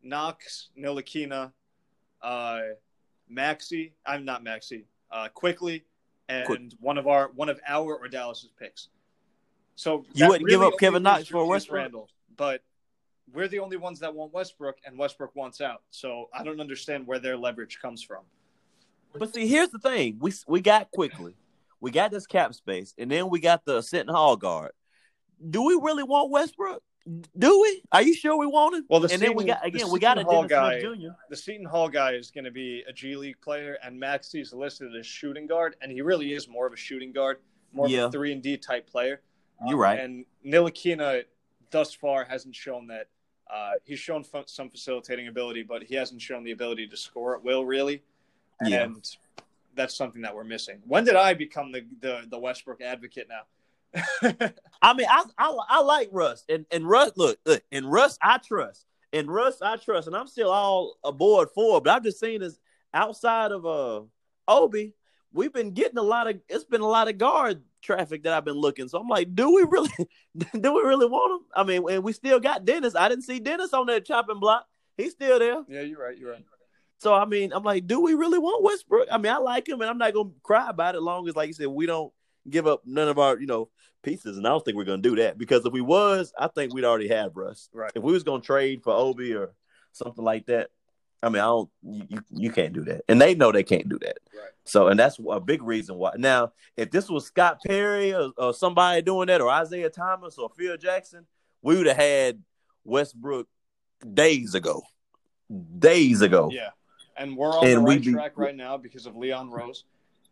[0.03, 1.51] Knox, Ntilikina,
[2.21, 2.59] uh,
[3.27, 3.95] Maxey.
[4.05, 4.85] I'm not Maxey.
[5.09, 5.85] Uh, Quickley,
[6.29, 6.61] and Quick.
[6.79, 8.89] one of our one of our or Dallas's picks.
[9.75, 12.61] So you wouldn't really give up Kevin Knox for Westbrook, Randle, but
[13.33, 15.81] we're the only ones that want Westbrook, and Westbrook wants out.
[15.89, 18.23] So I don't understand where their leverage comes from.
[19.17, 21.35] But see, here's the thing: we we got Quickley,
[21.79, 24.71] we got this cap space, and then we got the Seton Hall guard
[25.49, 26.81] do we really want Westbrook?
[27.37, 27.81] Do we?
[27.91, 28.85] Are you sure we want him?
[28.89, 30.81] Well, the and Seton, then we got again, we got a Hall guy.
[30.81, 31.09] Jr.
[31.29, 34.93] The Seton Hall guy is going to be a G League player, and Maxey's listed
[34.93, 37.37] as shooting guard, and he really is more of a shooting guard,
[37.71, 38.03] more yeah.
[38.03, 39.21] of a three and D type player.
[39.65, 39.99] You're right.
[39.99, 41.23] And Ntilikina
[41.71, 43.07] thus far hasn't shown that.
[43.49, 47.41] Uh, he's shown some facilitating ability, but he hasn't shown the ability to score at
[47.41, 48.03] will, really.
[48.65, 48.83] Yeah.
[48.83, 49.17] And
[49.77, 50.79] that's something that we're missing.
[50.85, 53.43] When did I become the the, the Westbrook advocate now?
[54.81, 58.37] I mean, I, I, I like Russ, and and Russ look, look, and Russ I
[58.37, 61.81] trust, and Russ I trust, and I'm still all aboard for.
[61.81, 62.59] But I'm just saying, is
[62.93, 64.01] outside of uh
[64.47, 64.93] Obi,
[65.31, 66.39] we've been getting a lot of.
[66.49, 68.87] It's been a lot of guard traffic that I've been looking.
[68.87, 69.91] So I'm like, do we really,
[70.37, 71.47] do we really want him?
[71.55, 72.95] I mean, and we still got Dennis.
[72.95, 74.65] I didn't see Dennis on that chopping block.
[74.97, 75.63] He's still there.
[75.69, 76.17] Yeah, you're right.
[76.17, 76.45] You're right.
[76.99, 79.07] So I mean, I'm like, do we really want Westbrook?
[79.11, 81.01] I mean, I like him, and I'm not gonna cry about it.
[81.01, 82.11] Long as, like you said, we don't
[82.49, 83.69] give up none of our, you know,
[84.03, 86.73] pieces, and I don't think we're gonna do that because if we was, I think
[86.73, 87.69] we'd already have Russ.
[87.73, 87.91] Right.
[87.93, 89.53] If we was gonna trade for Obi or
[89.91, 90.69] something like that,
[91.21, 91.69] I mean, I don't.
[91.83, 94.17] You you can't do that, and they know they can't do that.
[94.33, 94.51] Right.
[94.65, 96.13] So, and that's a big reason why.
[96.17, 100.49] Now, if this was Scott Perry or, or somebody doing that, or Isiah Thomas or
[100.57, 101.25] Phil Jackson,
[101.61, 102.41] we would have had
[102.83, 103.47] Westbrook
[104.13, 104.83] days ago.
[105.79, 106.49] Days ago.
[106.51, 106.69] Yeah,
[107.17, 109.83] and we're on and the right track right now because of Leon Rose.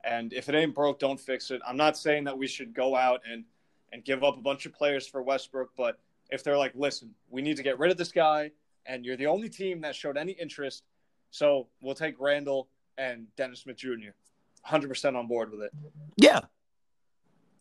[0.03, 1.61] And if it ain't broke, don't fix it.
[1.67, 3.43] I'm not saying that we should go out and
[3.91, 7.41] and give up a bunch of players for Westbrook, but if they're like, listen, we
[7.41, 8.51] need to get rid of this guy,
[8.85, 10.83] and you're the only team that showed any interest,
[11.29, 12.67] So we'll take Randle
[12.97, 14.11] and Dennis Smith Jr.
[14.67, 15.71] 100% on board with it.
[16.17, 16.41] Yeah,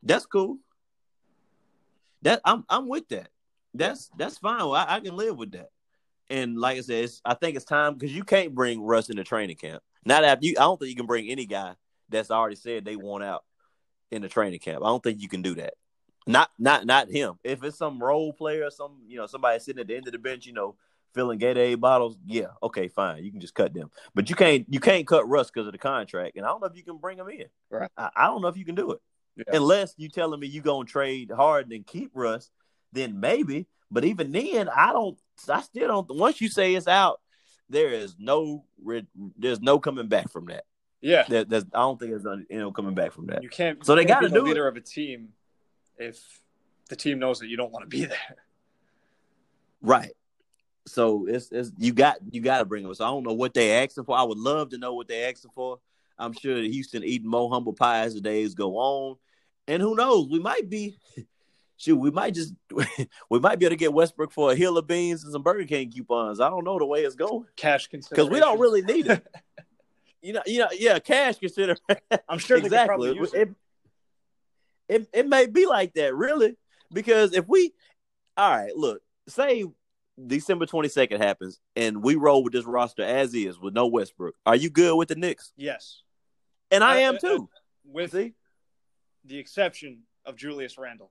[0.02, 0.58] that's cool.
[2.22, 3.28] That I'm I'm with that.
[3.74, 4.60] That's that's fine.
[4.60, 5.70] I, I can live with that.
[6.30, 9.56] And like I said, I think it's time because you can't bring Russ into training
[9.56, 9.82] camp.
[10.04, 10.54] Not after you.
[10.58, 11.74] I don't think you can bring any guy
[12.08, 13.44] that's already said they want out
[14.10, 14.82] in the training camp.
[14.84, 15.74] I don't think you can do that.
[16.26, 17.34] Not not not him.
[17.44, 20.18] If it's some role player, some you know somebody sitting at the end of the
[20.18, 20.76] bench, you know,
[21.14, 23.90] filling Gatorade bottles, yeah, okay, fine, you can just cut them.
[24.14, 26.66] But you can't you can't cut Russ because of the contract, and I don't know
[26.66, 27.46] if you can bring him in.
[27.70, 27.90] Right.
[27.96, 29.00] I, I don't know if you can do it
[29.36, 29.56] Yeah.
[29.56, 32.50] unless you telling me you're gonna trade hard and keep Russ.
[32.92, 35.18] Then maybe, but even then, I don't.
[35.48, 36.16] I still don't.
[36.16, 37.20] Once you say it's out,
[37.68, 38.64] there is no
[39.36, 40.64] there's no coming back from that.
[41.00, 41.24] Yeah.
[41.28, 43.42] There, there's, I don't think there's you know coming back from that.
[43.42, 43.84] You can't.
[43.84, 44.48] So they gotta be the do it.
[44.48, 45.28] leader of a team
[45.98, 46.18] if
[46.88, 48.36] the team knows that you don't want to be there.
[49.80, 50.12] Right.
[50.86, 52.94] So it's, it's you got you got to bring them.
[52.94, 54.16] So I don't know what they're asking for.
[54.16, 55.78] I would love to know what they're asking for.
[56.18, 59.16] I'm sure Houston eating more humble pie as the days go on,
[59.66, 60.28] and who knows?
[60.30, 60.98] We might be.
[61.76, 62.54] Shoot, we might just
[63.30, 65.64] we might be able to get Westbrook for a hill of beans and some Burger
[65.64, 66.40] King coupons.
[66.40, 68.14] I don't know the way it's going Cash consider.
[68.14, 69.26] because we don't really need it.
[70.22, 71.76] you know, you know, yeah, cash consider
[72.28, 73.10] I'm sure exactly.
[73.18, 73.34] it.
[73.34, 73.48] it,
[74.88, 76.56] it it may be like that, really,
[76.92, 77.72] because if we,
[78.36, 79.64] all right, look, say
[80.26, 84.36] December twenty second happens and we roll with this roster as is with no Westbrook,
[84.46, 85.52] are you good with the Knicks?
[85.56, 86.02] Yes,
[86.70, 87.48] And I Uh, am uh, too.
[87.84, 88.34] with See,
[89.24, 91.10] the exception of Julius Randle.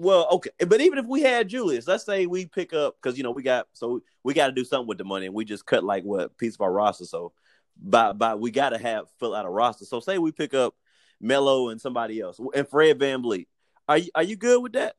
[0.00, 3.24] Well, okay, but even if we had Julius, let's say we pick up because you
[3.24, 5.66] know we got so we got to do something with the money, and we just
[5.66, 7.04] cut like what piece of our roster.
[7.04, 7.32] So
[7.76, 9.84] by by we got to have fill out a roster.
[9.84, 10.76] So say we pick up
[11.20, 13.48] Melo and somebody else and Fred VanVleet.
[13.88, 14.94] Are you are you good with that?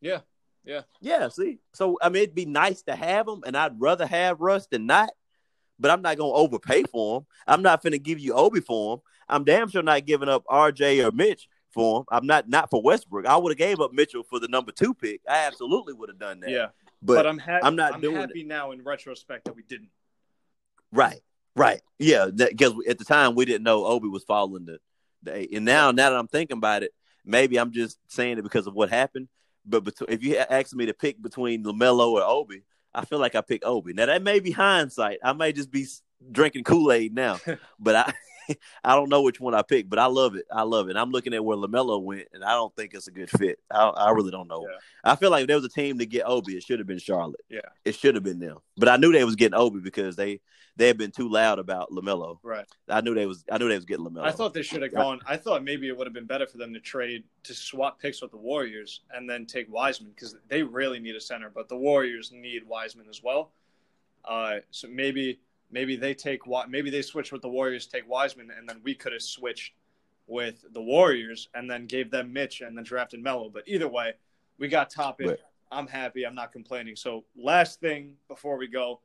[0.00, 0.22] Yeah,
[0.64, 0.82] yeah.
[1.00, 1.60] Yeah, see.
[1.72, 4.84] So I mean it'd be nice to have him and I'd rather have Russ than
[4.84, 5.10] not,
[5.78, 7.26] but I'm not gonna overpay for him.
[7.46, 9.00] I'm not gonna give you Obi for him.
[9.28, 12.04] I'm damn sure not giving up RJ or Mitch for him.
[12.10, 13.26] I'm not not for Westbrook.
[13.26, 15.20] I would have gave up Mitchell for the number two pick.
[15.28, 16.50] I absolutely would have done that.
[16.50, 16.66] Yeah,
[17.02, 17.64] But, but, I'm happy.
[17.64, 19.90] I'm not i doing happy now in retrospect that we didn't.
[20.92, 21.20] right,
[21.56, 21.80] right.
[21.98, 24.78] Yeah, because at the time we didn't know Obi was following the,
[25.22, 25.50] the eight.
[25.52, 26.92] And now now that I'm thinking about it,
[27.24, 29.28] maybe I'm just saying it because of what happened.
[29.64, 32.62] But bet- if you ask me to pick between Lamelo or Obi,
[32.94, 33.92] I feel like I pick Obi.
[33.92, 35.18] Now that may be hindsight.
[35.22, 35.86] I may just be
[36.32, 37.38] drinking Kool Aid now,
[37.78, 38.12] but I
[38.84, 39.88] I don't know which one I pick.
[39.88, 40.46] But I love it.
[40.52, 40.96] I love it.
[40.96, 43.58] I'm looking at where Lamelo went, and I don't think it's a good fit.
[43.70, 44.66] I, I really don't know.
[44.68, 44.76] Yeah.
[45.04, 46.98] I feel like if there was a team to get Obi, it should have been
[46.98, 47.40] Charlotte.
[47.48, 47.60] Yeah.
[47.84, 48.58] it should have been them.
[48.76, 50.40] But I knew they was getting Obi because they
[50.76, 52.38] they had been too loud about Lamelo.
[52.42, 52.66] Right.
[52.88, 54.24] I knew they was I knew they was getting Lamelo.
[54.24, 55.20] I thought they should have gone.
[55.26, 58.22] I thought maybe it would have been better for them to trade to swap picks
[58.22, 61.76] with the Warriors and then take Wiseman because they really need a center, but the
[61.76, 63.52] Warriors need Wiseman as well.
[64.24, 68.68] Uh, so maybe maybe they take maybe they switch with the Warriors, take Wiseman, and
[68.68, 69.72] then we could have switched
[70.26, 73.50] with the Warriors and then gave them Mitch and then drafted Melo.
[73.50, 74.14] But either way,
[74.58, 75.38] we got top Right.
[75.72, 76.24] I'm happy.
[76.24, 76.96] I'm not complaining.
[76.96, 79.00] So last thing before we go,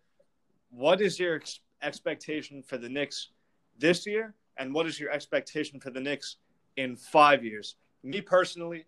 [0.69, 3.29] what is your ex- expectation for the Knicks
[3.77, 6.37] this year, and what is your expectation for the Knicks
[6.77, 7.75] in five years?
[8.03, 8.85] Me personally,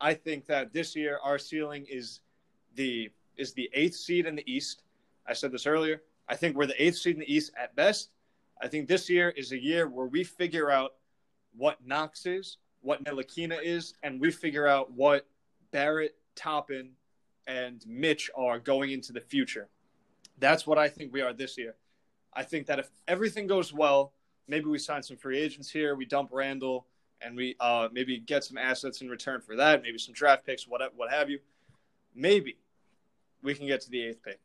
[0.00, 2.20] I think that this year our ceiling is
[2.74, 4.82] the is the eighth seed in the East.
[5.26, 6.02] I said this earlier.
[6.30, 8.10] I think we're the eighth seed in the East at best.
[8.62, 10.92] I think this year is a year where we figure out
[11.56, 15.26] what Knox is, what Ntilikina is, and we figure out what
[15.72, 16.92] Barrett, Toppin,
[17.48, 19.68] and Mitch are going into the future.
[20.38, 21.74] That's what I think we are this year.
[22.32, 24.12] I think that if everything goes well,
[24.46, 26.86] maybe we sign some free agents here, we dump Randle,
[27.20, 30.68] and we uh, maybe get some assets in return for that, maybe some draft picks,
[30.68, 31.40] what what have you.
[32.14, 32.56] Maybe
[33.42, 34.38] we can get to the eighth pick.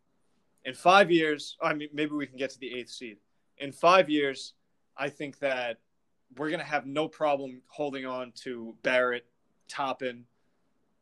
[0.65, 3.17] In five years, I mean, maybe we can get to the eighth seed.
[3.59, 4.53] In five years,
[4.97, 5.77] I think that
[6.37, 9.25] we're going to have no problem holding on to Barrett,
[9.67, 10.25] Toppin,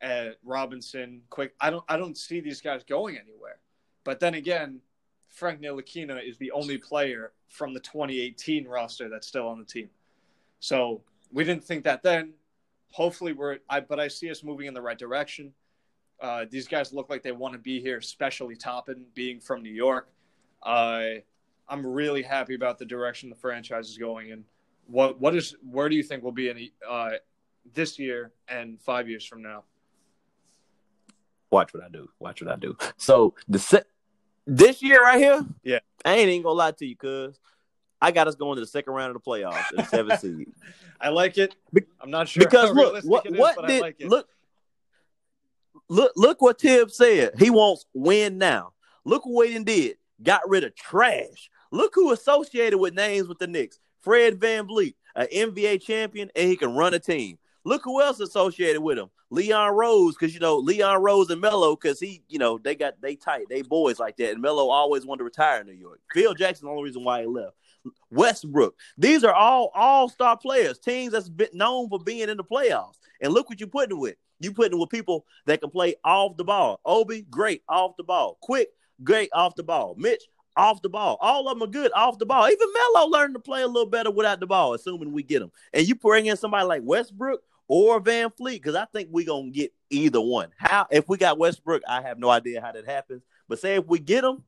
[0.02, 1.54] uh, Robinson, Quick.
[1.62, 3.60] I don't, I don't see these guys going anywhere.
[4.04, 4.82] But then again,
[5.30, 9.90] Frank Ntilikina is the only player from the 2018 roster that's still on the team.
[10.60, 12.34] So we didn't think that then.
[12.92, 13.58] Hopefully, we're.
[13.70, 15.54] I but I see us moving in the right direction.
[16.24, 19.74] Uh, these guys look like they want to be here, especially Toppin, being from New
[19.74, 20.08] York.
[20.64, 21.16] Uh,
[21.68, 24.46] I'm really happy about the direction the franchise is going and
[24.88, 27.12] What what is where do you think we'll be in uh,
[27.74, 29.64] this year and five years from now?
[31.52, 32.08] Watch what I do.
[32.20, 32.78] Watch what I do.
[32.98, 33.84] So the se-
[34.48, 35.80] this year right here, Yeah.
[36.06, 37.38] I ain't even gonna lie to you, cuz
[38.02, 40.48] I got us going to the second round of the playoffs, the seventh seed.
[41.02, 41.56] I like it.
[42.02, 44.08] I'm not sure because look, what is, what but did I like it.
[44.10, 44.30] look
[45.90, 47.32] look look what Thibs said.
[47.38, 48.74] He wants win now.
[49.06, 49.98] Look what he did.
[50.22, 51.50] Got rid of trash.
[51.72, 53.80] Look who associated with names with the Knicks.
[54.02, 57.40] Fred Van VanVleet, an NBA champion, and he can run a team.
[57.66, 59.10] Look who else associated with him.
[59.30, 63.02] Leon Rose, because you know Leon Rose and Melo, because he, you know, they got
[63.02, 64.32] they tight, they boys like that.
[64.32, 66.02] And Melo always wanted to retire in New York.
[66.14, 67.56] Phil Jackson, the only reason why he left.
[68.12, 68.76] Westbrook.
[68.98, 73.00] These are all all star players, teams that's been known for being in the playoffs.
[73.22, 74.16] And look what you're putting with.
[74.44, 76.80] You putting with people that can play off the ball.
[76.86, 78.38] Obi, great off the ball.
[78.42, 78.70] Quick,
[79.04, 79.96] great off the ball.
[79.98, 80.24] Mitch,
[80.56, 81.18] off the ball.
[81.22, 82.48] All of them are good off the ball.
[82.48, 85.52] Even Melo learned to play a little better without the ball, assuming we get him.
[85.74, 89.74] And you bring in somebody like Westbrook or VanVleet, because I think we're gonna get
[89.90, 90.50] either one.
[90.58, 93.24] How if we got Westbrook, I have no idea how that happens.
[93.48, 94.44] But say if we get him,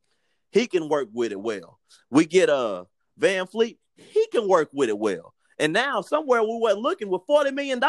[0.52, 1.80] he can work with it well.
[2.10, 2.84] We get a uh
[3.20, 5.34] VanVleet, he can work with it well.
[5.58, 7.82] And now somewhere we were looking with $40 million,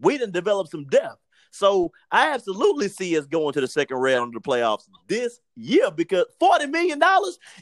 [0.00, 1.18] we didn't develop some depth.
[1.54, 5.90] So I absolutely see us going to the second round of the playoffs this year
[5.92, 7.00] because $40 million,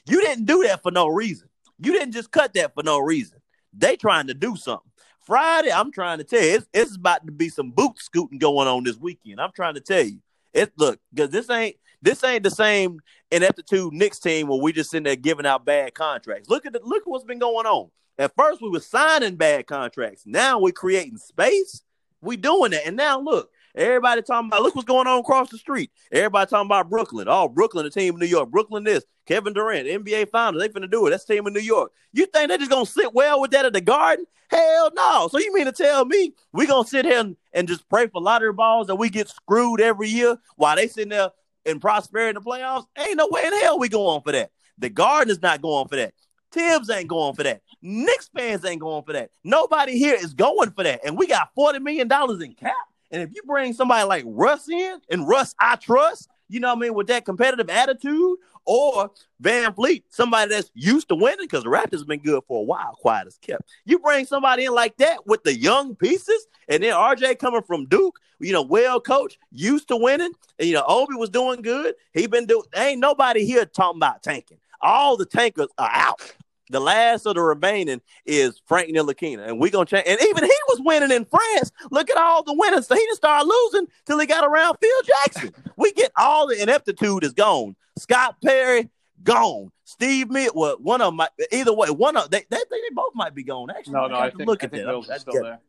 [0.07, 1.48] you didn't do that for no reason.
[1.78, 3.38] You didn't just cut that for no reason.
[3.76, 4.90] They trying to do something.
[5.20, 8.66] Friday, I'm trying to tell you, it's, it's about to be some boot scooting going
[8.66, 9.40] on this weekend.
[9.40, 10.20] I'm trying to tell you.
[10.55, 13.00] It look because this ain't this ain't the same
[13.31, 16.50] ineptitude Knicks team where we just sitting there giving out bad contracts.
[16.50, 17.90] Look at the, look at what's been going on.
[18.18, 20.24] At first, we were signing bad contracts.
[20.26, 21.83] Now we're creating space.
[22.20, 25.56] We doing that, and now look, Everybody talking about look what's going on across the
[25.56, 25.90] street.
[26.11, 27.26] Everybody talking about Brooklyn.
[27.28, 28.50] Oh, Brooklyn, the team in New York.
[28.50, 29.04] Brooklyn this.
[29.26, 30.62] Kevin Durant, NBA Finals.
[30.62, 31.11] They finna do it.
[31.11, 31.92] That's the team in New York.
[32.12, 34.26] You think they just gonna sit well with that at the Garden?
[34.50, 35.28] Hell no.
[35.30, 38.20] So you mean to tell me we gonna sit here and, and just pray for
[38.20, 41.30] lottery balls that we get screwed every year while they sitting there
[41.64, 42.87] in prosperity in the playoffs?
[42.98, 44.50] Ain't no way in hell we go on for that.
[44.78, 46.12] The Garden is not going for that.
[46.50, 47.62] Thibs ain't going for that.
[47.80, 49.30] Knicks fans ain't going for that.
[49.42, 51.00] Nobody here is going for that.
[51.04, 52.08] And we got $40 million
[52.42, 52.74] in cap.
[53.12, 56.79] And if you bring somebody like Russ in, and Russ I trust, you know what
[56.79, 59.11] I mean, with that competitive attitude, or
[59.42, 62.94] VanVleet, somebody that's used to winning, because the Raptors have been good for a while,
[62.94, 63.62] quiet as kept.
[63.85, 67.87] You bring somebody in like that with the young pieces, and then RJ coming from
[67.87, 71.94] Duke, you know, well coached, used to winning, and you know, Obi was doing good.
[72.12, 74.59] He been doing ain't nobody here talking about tanking.
[74.81, 76.35] All the tankers are out.
[76.72, 80.04] The last of the remaining is Frank Ntilikina, and we're gonna change.
[80.06, 81.70] And even he was winning in France.
[81.90, 82.87] Look at all the winners.
[82.87, 85.52] So he just started losing till he got around Phil Jackson.
[85.76, 87.76] we get all the ineptitude is gone.
[87.98, 88.88] Scott Perry
[89.22, 89.70] gone.
[89.85, 93.12] Steve Mid, well, one of them might, either way, one of they, they, they both
[93.14, 93.68] might be gone.
[93.70, 95.20] Actually, no, no, I, I think, look I at think that.
[95.20, 95.61] Still there,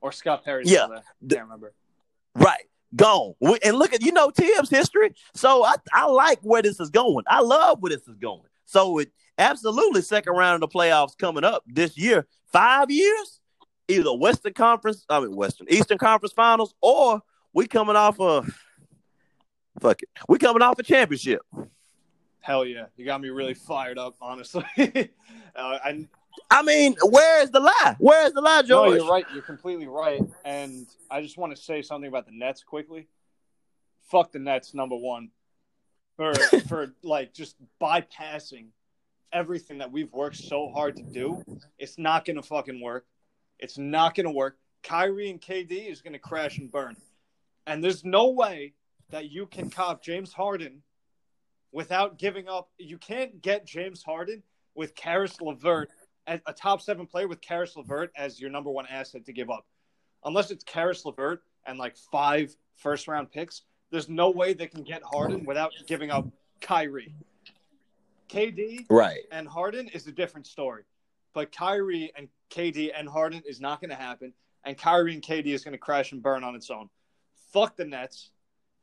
[0.00, 0.62] or Scott Perry.
[0.66, 0.98] yeah, there.
[0.98, 1.74] I can't remember.
[2.36, 2.62] Right
[2.96, 3.34] gone.
[3.64, 5.14] And look at you know Thibs' history.
[5.34, 7.24] So I, I like where this is going.
[7.26, 8.42] I love where this is going.
[8.66, 12.26] So it absolutely second round of the playoffs coming up this year.
[12.52, 13.40] Five years,
[13.88, 18.42] either Western Conference, I mean Western Eastern Conference Finals, or we coming off a
[19.80, 21.42] fuck it, we coming off a championship.
[22.40, 24.64] Hell yeah, you got me really fired up, honestly.
[24.78, 24.88] uh,
[25.56, 26.06] I,
[26.50, 27.96] I mean, where is the lie?
[27.98, 28.90] Where is the lie, George?
[28.90, 29.24] No, you're right.
[29.32, 30.20] You're completely right.
[30.44, 33.08] And I just want to say something about the Nets quickly.
[34.10, 35.30] Fuck the Nets, number one,
[36.16, 36.34] for
[36.68, 38.66] for like just bypassing
[39.34, 41.42] everything that we've worked so hard to do,
[41.78, 43.04] it's not going to fucking work.
[43.58, 44.56] It's not going to work.
[44.82, 46.96] Kyrie and KD is going to crash and burn.
[47.66, 48.74] And there's no way
[49.10, 50.82] that you can cop James Harden
[51.72, 52.70] without giving up.
[52.78, 54.42] You can't get James Harden
[54.74, 55.90] with Caris LeVert,
[56.26, 59.66] a top seven player with Caris LeVert as your number one asset to give up.
[60.24, 64.82] Unless it's Caris LeVert and like five first round picks, there's no way they can
[64.82, 66.26] get Harden without giving up
[66.60, 67.14] Kyrie.
[68.28, 69.20] KD right.
[69.30, 70.82] and Harden is a different story.
[71.34, 74.32] But Kyrie and KD and Harden is not going to happen.
[74.64, 76.88] And Kyrie and KD is going to crash and burn on its own.
[77.52, 78.30] Fuck the Nets.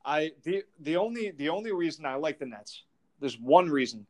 [0.03, 2.83] I the the only the only reason I like the Nets,
[3.19, 4.05] there's one reason,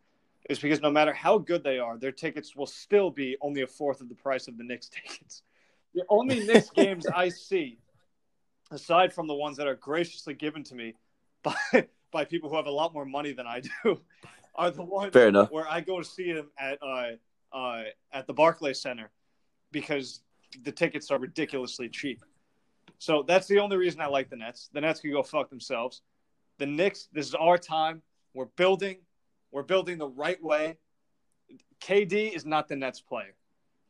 [0.50, 3.68] is because no matter how good they are, their tickets will still be only a
[3.68, 5.44] fourth of the price of the Knicks tickets.
[5.94, 7.78] The only Knicks games I see,
[8.72, 10.96] aside from the ones that are graciously given to me
[11.44, 14.02] by by people who have a lot more money than I do,
[14.56, 15.52] are the ones Fair enough.
[15.52, 17.12] where I go to see them at uh,
[17.54, 19.12] uh, at the Barclays Center
[19.72, 20.22] because
[20.64, 22.24] the tickets are ridiculously cheap.
[23.00, 24.70] So that's the only reason I like the Nets.
[24.74, 26.02] The Nets can go fuck themselves.
[26.60, 28.02] The Knicks, this is our time.
[28.34, 28.98] We're building.
[29.52, 30.78] We're building the right way.
[31.82, 33.34] KD is not the Nets player.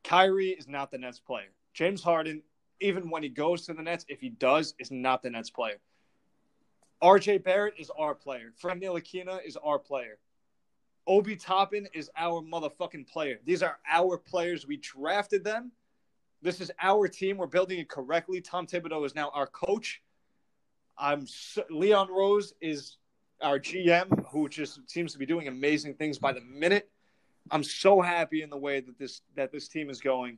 [0.03, 1.49] Kyrie is not the Nets player.
[1.73, 2.41] James Harden,
[2.79, 5.79] even when he goes to the Nets, if he does, is not the Nets player.
[7.03, 8.53] RJ Barrett is our player.
[8.57, 10.17] Frank Ntilikina is our player.
[11.07, 13.39] Obi Toppin is our motherfucking player.
[13.45, 14.67] These are our players.
[14.67, 15.71] We drafted them.
[16.41, 17.37] This is our team.
[17.37, 18.41] We're building it correctly.
[18.41, 20.01] Tom Thibodeau is now our coach.
[20.97, 21.25] I'm
[21.69, 22.97] Leon Rose is
[23.41, 26.89] our GM, who just seems to be doing amazing things by the minute.
[27.49, 30.37] I'm so happy in the way that this that this team is going,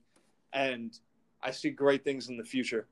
[0.53, 0.97] and
[1.41, 2.87] I see great things in the future.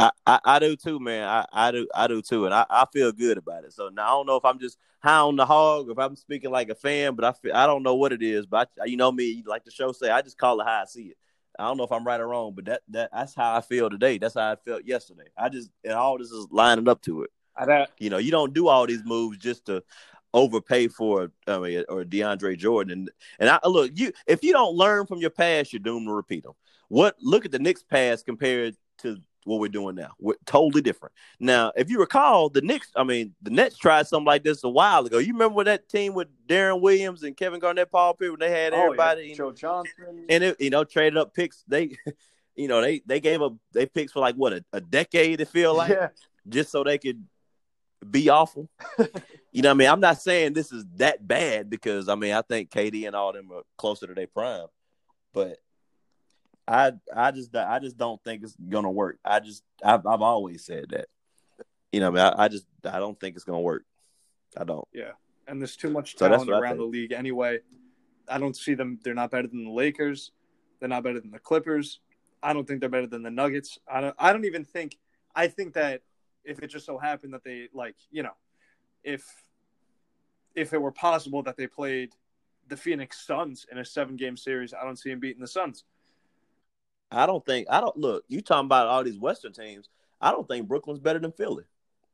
[0.00, 1.28] I, I, I, do too, man.
[1.28, 3.74] I, I do I do too, and I, I feel good about it.
[3.74, 6.50] So now I don't know if I'm just high on the hog, if I'm speaking
[6.50, 8.46] like a fan, but I feel, I don't know what it is.
[8.46, 10.84] But I, you know me, like the show say, I just call it how I
[10.86, 11.18] see it.
[11.58, 13.90] I don't know if I'm right or wrong, but that, that that's how I feel
[13.90, 14.16] today.
[14.16, 15.28] That's how I felt yesterday.
[15.36, 17.30] I just and all this is lining up to it.
[17.54, 19.82] I, you know, you don't do all these moves just to
[20.32, 22.92] overpay for I mean, or DeAndre Jordan.
[22.92, 26.12] And and I look you if you don't learn from your past, you're doomed to
[26.12, 26.54] repeat them.
[26.88, 30.12] What look at the Knicks past compared to what we're doing now.
[30.18, 31.14] We're totally different.
[31.38, 34.68] Now, if you recall, the Knicks, I mean, the Nets tried something like this a
[34.68, 35.18] while ago.
[35.18, 38.72] You remember that team with Deron Williams and Kevin Garnett, Paul Pierce, when they had
[38.72, 39.34] oh, everybody, yeah.
[39.34, 41.64] Joe Johnson, and it, you know, traded up picks.
[41.66, 41.96] They,
[42.56, 45.40] you know, they they gave up they picks for like what a, a decade.
[45.40, 46.08] It feel like yeah.
[46.48, 47.24] just so they could
[48.08, 48.68] be awful.
[49.52, 52.32] you know, what I mean, I'm not saying this is that bad because I mean,
[52.32, 54.66] I think KD and all them are closer to their prime,
[55.32, 55.58] but
[56.66, 59.18] I I just I just don't think it's gonna work.
[59.24, 61.06] I just I've, I've always said that.
[61.92, 63.84] You know, I, mean, I, I, just I don't think it's gonna work.
[64.56, 64.86] I don't.
[64.92, 65.12] Yeah,
[65.48, 67.58] and there's too much talent so around the league anyway.
[68.28, 69.00] I don't see them.
[69.02, 70.30] They're not better than the Lakers.
[70.78, 71.98] They're not better than the Clippers.
[72.42, 73.78] I don't think they're better than the Nuggets.
[73.88, 74.14] I don't.
[74.18, 74.96] I don't even think.
[75.34, 76.02] I think that
[76.44, 78.34] if it just so happened that they like, you know,
[79.02, 79.24] if
[80.54, 82.14] if it were possible that they played
[82.68, 85.84] the Phoenix Suns in a seven game series, I don't see them beating the Suns.
[87.10, 88.24] I don't think I don't look.
[88.28, 89.88] You talking about all these Western teams?
[90.20, 91.64] I don't think Brooklyn's better than Philly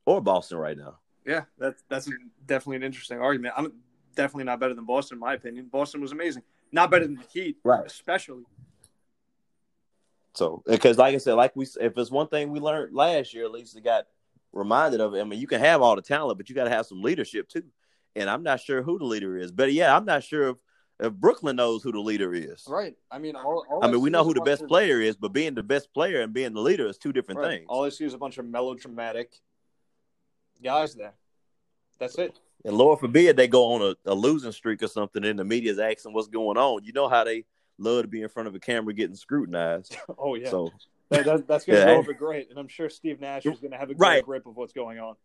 [0.05, 0.99] or Boston right now.
[1.25, 2.09] Yeah, that's that's
[2.45, 3.53] definitely an interesting argument.
[3.57, 3.73] I'm
[4.15, 5.67] definitely not better than Boston, in my opinion.
[5.71, 6.43] Boston was amazing.
[6.71, 7.85] Not better than the Heat, right?
[7.85, 8.43] Especially.
[10.33, 13.45] So, because like I said, like we, if it's one thing we learned last year,
[13.45, 14.05] at least it got
[14.53, 15.21] reminded of it.
[15.21, 17.49] I mean, you can have all the talent, but you got to have some leadership
[17.49, 17.63] too.
[18.15, 20.57] And I'm not sure who the leader is, but yeah, I'm not sure if
[20.99, 22.63] if Brooklyn knows who the leader is.
[22.67, 22.95] Right.
[23.11, 24.67] I mean, all, all I mean, we know who the best of...
[24.67, 27.49] player is, but being the best player and being the leader is two different right.
[27.49, 27.65] things.
[27.69, 29.35] All I see is a bunch of melodramatic
[30.63, 31.13] guys there.
[31.99, 32.39] That's it.
[32.65, 35.79] And Lord forbid they go on a, a losing streak or something, and the media's
[35.79, 36.83] asking what's going on.
[36.83, 37.45] You know how they
[37.77, 39.95] love to be in front of a camera getting scrutinized.
[40.17, 40.49] oh yeah.
[40.49, 40.71] So
[41.09, 41.93] that, that, that's going to yeah.
[41.93, 44.25] go over great, and I'm sure Steve Nash is going to have a great right.
[44.25, 45.15] grip of what's going on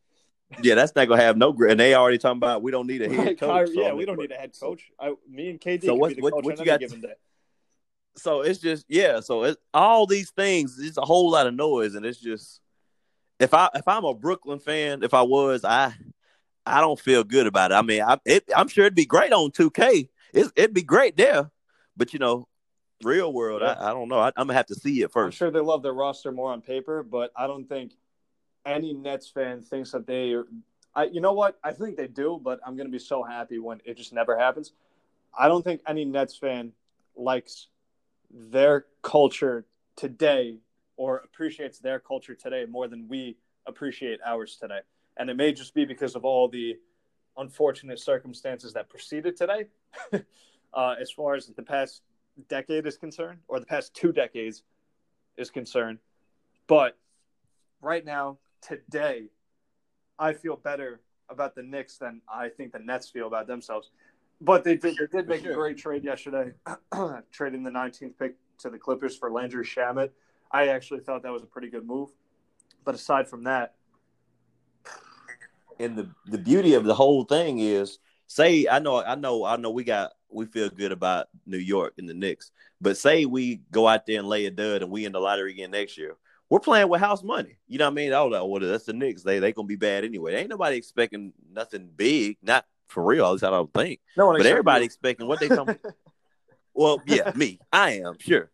[0.62, 1.56] yeah, that's not gonna have no.
[1.68, 3.70] And they already talking about we don't need a head coach.
[3.72, 4.90] yeah, so we don't need a head coach.
[4.98, 5.84] I, me and KD.
[5.84, 6.80] So what, what, what you got?
[6.80, 7.14] Day.
[8.16, 9.20] So it's just yeah.
[9.20, 10.78] So it's all these things.
[10.80, 12.60] It's a whole lot of noise, and it's just
[13.40, 15.94] if I if I'm a Brooklyn fan, if I was, I
[16.64, 17.74] I don't feel good about it.
[17.74, 20.08] I mean, I, it, I'm sure it'd be great on 2K.
[20.32, 21.50] It, it'd be great there,
[21.96, 22.46] but you know,
[23.02, 23.72] real world, yeah.
[23.72, 24.18] I, I, don't know.
[24.18, 25.34] I, am gonna have to see it first.
[25.34, 27.92] I'm sure they love their roster more on paper, but I don't think
[28.64, 30.36] any Nets fan thinks that they.
[30.94, 31.58] I, you know what?
[31.64, 34.38] I think they do, but I'm going to be so happy when it just never
[34.38, 34.72] happens.
[35.36, 36.72] I don't think any Nets fan
[37.16, 37.68] likes
[38.30, 39.64] their culture
[39.96, 40.58] today
[40.96, 43.36] or appreciates their culture today more than we
[43.66, 44.80] appreciate ours today.
[45.16, 46.76] And it may just be because of all the
[47.36, 49.66] unfortunate circumstances that preceded today,
[50.74, 52.02] uh, as far as the past
[52.48, 54.62] decade is concerned, or the past two decades
[55.36, 55.98] is concerned.
[56.66, 56.96] But
[57.80, 59.28] right now, today,
[60.18, 63.90] I feel better about the Knicks than I think the Nets feel about themselves.
[64.40, 65.52] But they did, they did make sure.
[65.52, 66.52] a great trade yesterday,
[67.32, 70.10] trading the 19th pick to the Clippers for Landry Shamet.
[70.50, 72.10] I actually thought that was a pretty good move.
[72.84, 73.74] But aside from that,
[75.78, 79.56] and the the beauty of the whole thing is, say I know I know I
[79.56, 82.50] know we got we feel good about New York and the Knicks,
[82.80, 85.52] but say we go out there and lay a dud and we in the lottery
[85.52, 86.16] again next year
[86.52, 87.56] we're playing with house money.
[87.66, 88.12] You know what I mean?
[88.12, 89.22] Oh, well, that's the Knicks.
[89.22, 90.34] They they gonna be bad anyway.
[90.34, 92.36] Ain't nobody expecting nothing big.
[92.42, 93.24] Not for real.
[93.24, 94.00] At least I don't think.
[94.18, 94.84] No one but everybody you.
[94.84, 95.74] expecting what they come.
[96.74, 97.58] well, yeah, me.
[97.72, 98.50] I am sure.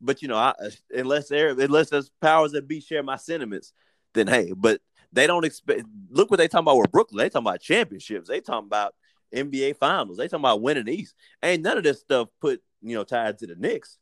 [0.00, 3.72] But you know, I, uh, unless there unless there's powers that be share my sentiments,
[4.12, 4.52] then hey.
[4.52, 4.80] But
[5.12, 5.84] they don't expect.
[6.10, 7.18] Look what they talking about with Brooklyn.
[7.18, 8.28] They talking about championships.
[8.28, 8.96] They talking about
[9.32, 10.16] NBA finals.
[10.16, 11.14] They talking about winning East.
[11.44, 13.98] Ain't none of this stuff put you know tied to the Knicks.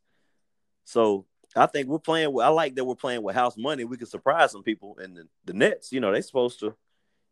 [0.87, 1.27] So
[1.57, 2.33] I think we're playing.
[2.33, 3.85] With, I like that we're playing with house money.
[3.85, 5.93] We can surprise some people, and the, the Nets.
[5.93, 6.75] You know, they're supposed to,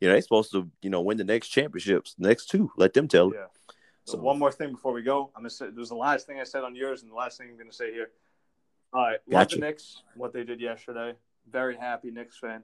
[0.00, 2.70] you know, they're supposed to, you know, win the next championships, next two.
[2.76, 3.36] Let them tell it.
[3.36, 3.46] Yeah.
[4.04, 6.44] So, one more thing before we go, I'm gonna say there's the last thing I
[6.44, 8.10] said on yours, and the last thing I'm gonna say here.
[8.92, 10.02] All right, love the Knicks.
[10.14, 11.14] What they did yesterday.
[11.50, 12.62] Very happy Knicks fan.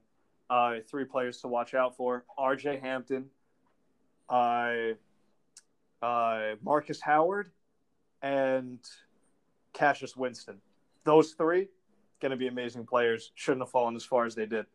[0.50, 2.78] Uh, three players to watch out for: R.J.
[2.78, 3.26] Hampton,
[4.28, 4.94] uh,
[6.02, 7.50] uh, Marcus Howard,
[8.22, 8.78] and
[9.72, 10.60] Cassius Winston
[11.04, 11.68] those three
[12.20, 13.32] going to be amazing players.
[13.34, 14.66] Shouldn't have fallen as far as they did.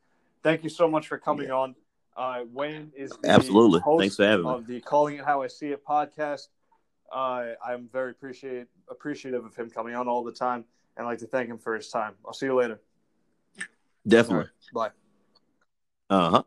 [0.43, 1.53] Thank you so much for coming yeah.
[1.53, 1.75] on.
[2.15, 3.81] Uh, Wayne is Absolutely.
[3.97, 4.51] Thanks for having me.
[4.51, 6.49] of the Calling It How I See It podcast.
[7.11, 10.65] Uh, I'm very appreciate appreciative of him coming on all the time,
[10.97, 12.13] and I'd like to thank him for his time.
[12.25, 12.81] I'll see you later.
[14.07, 14.49] Definitely.
[14.73, 14.89] Bye.
[16.09, 16.43] Uh huh.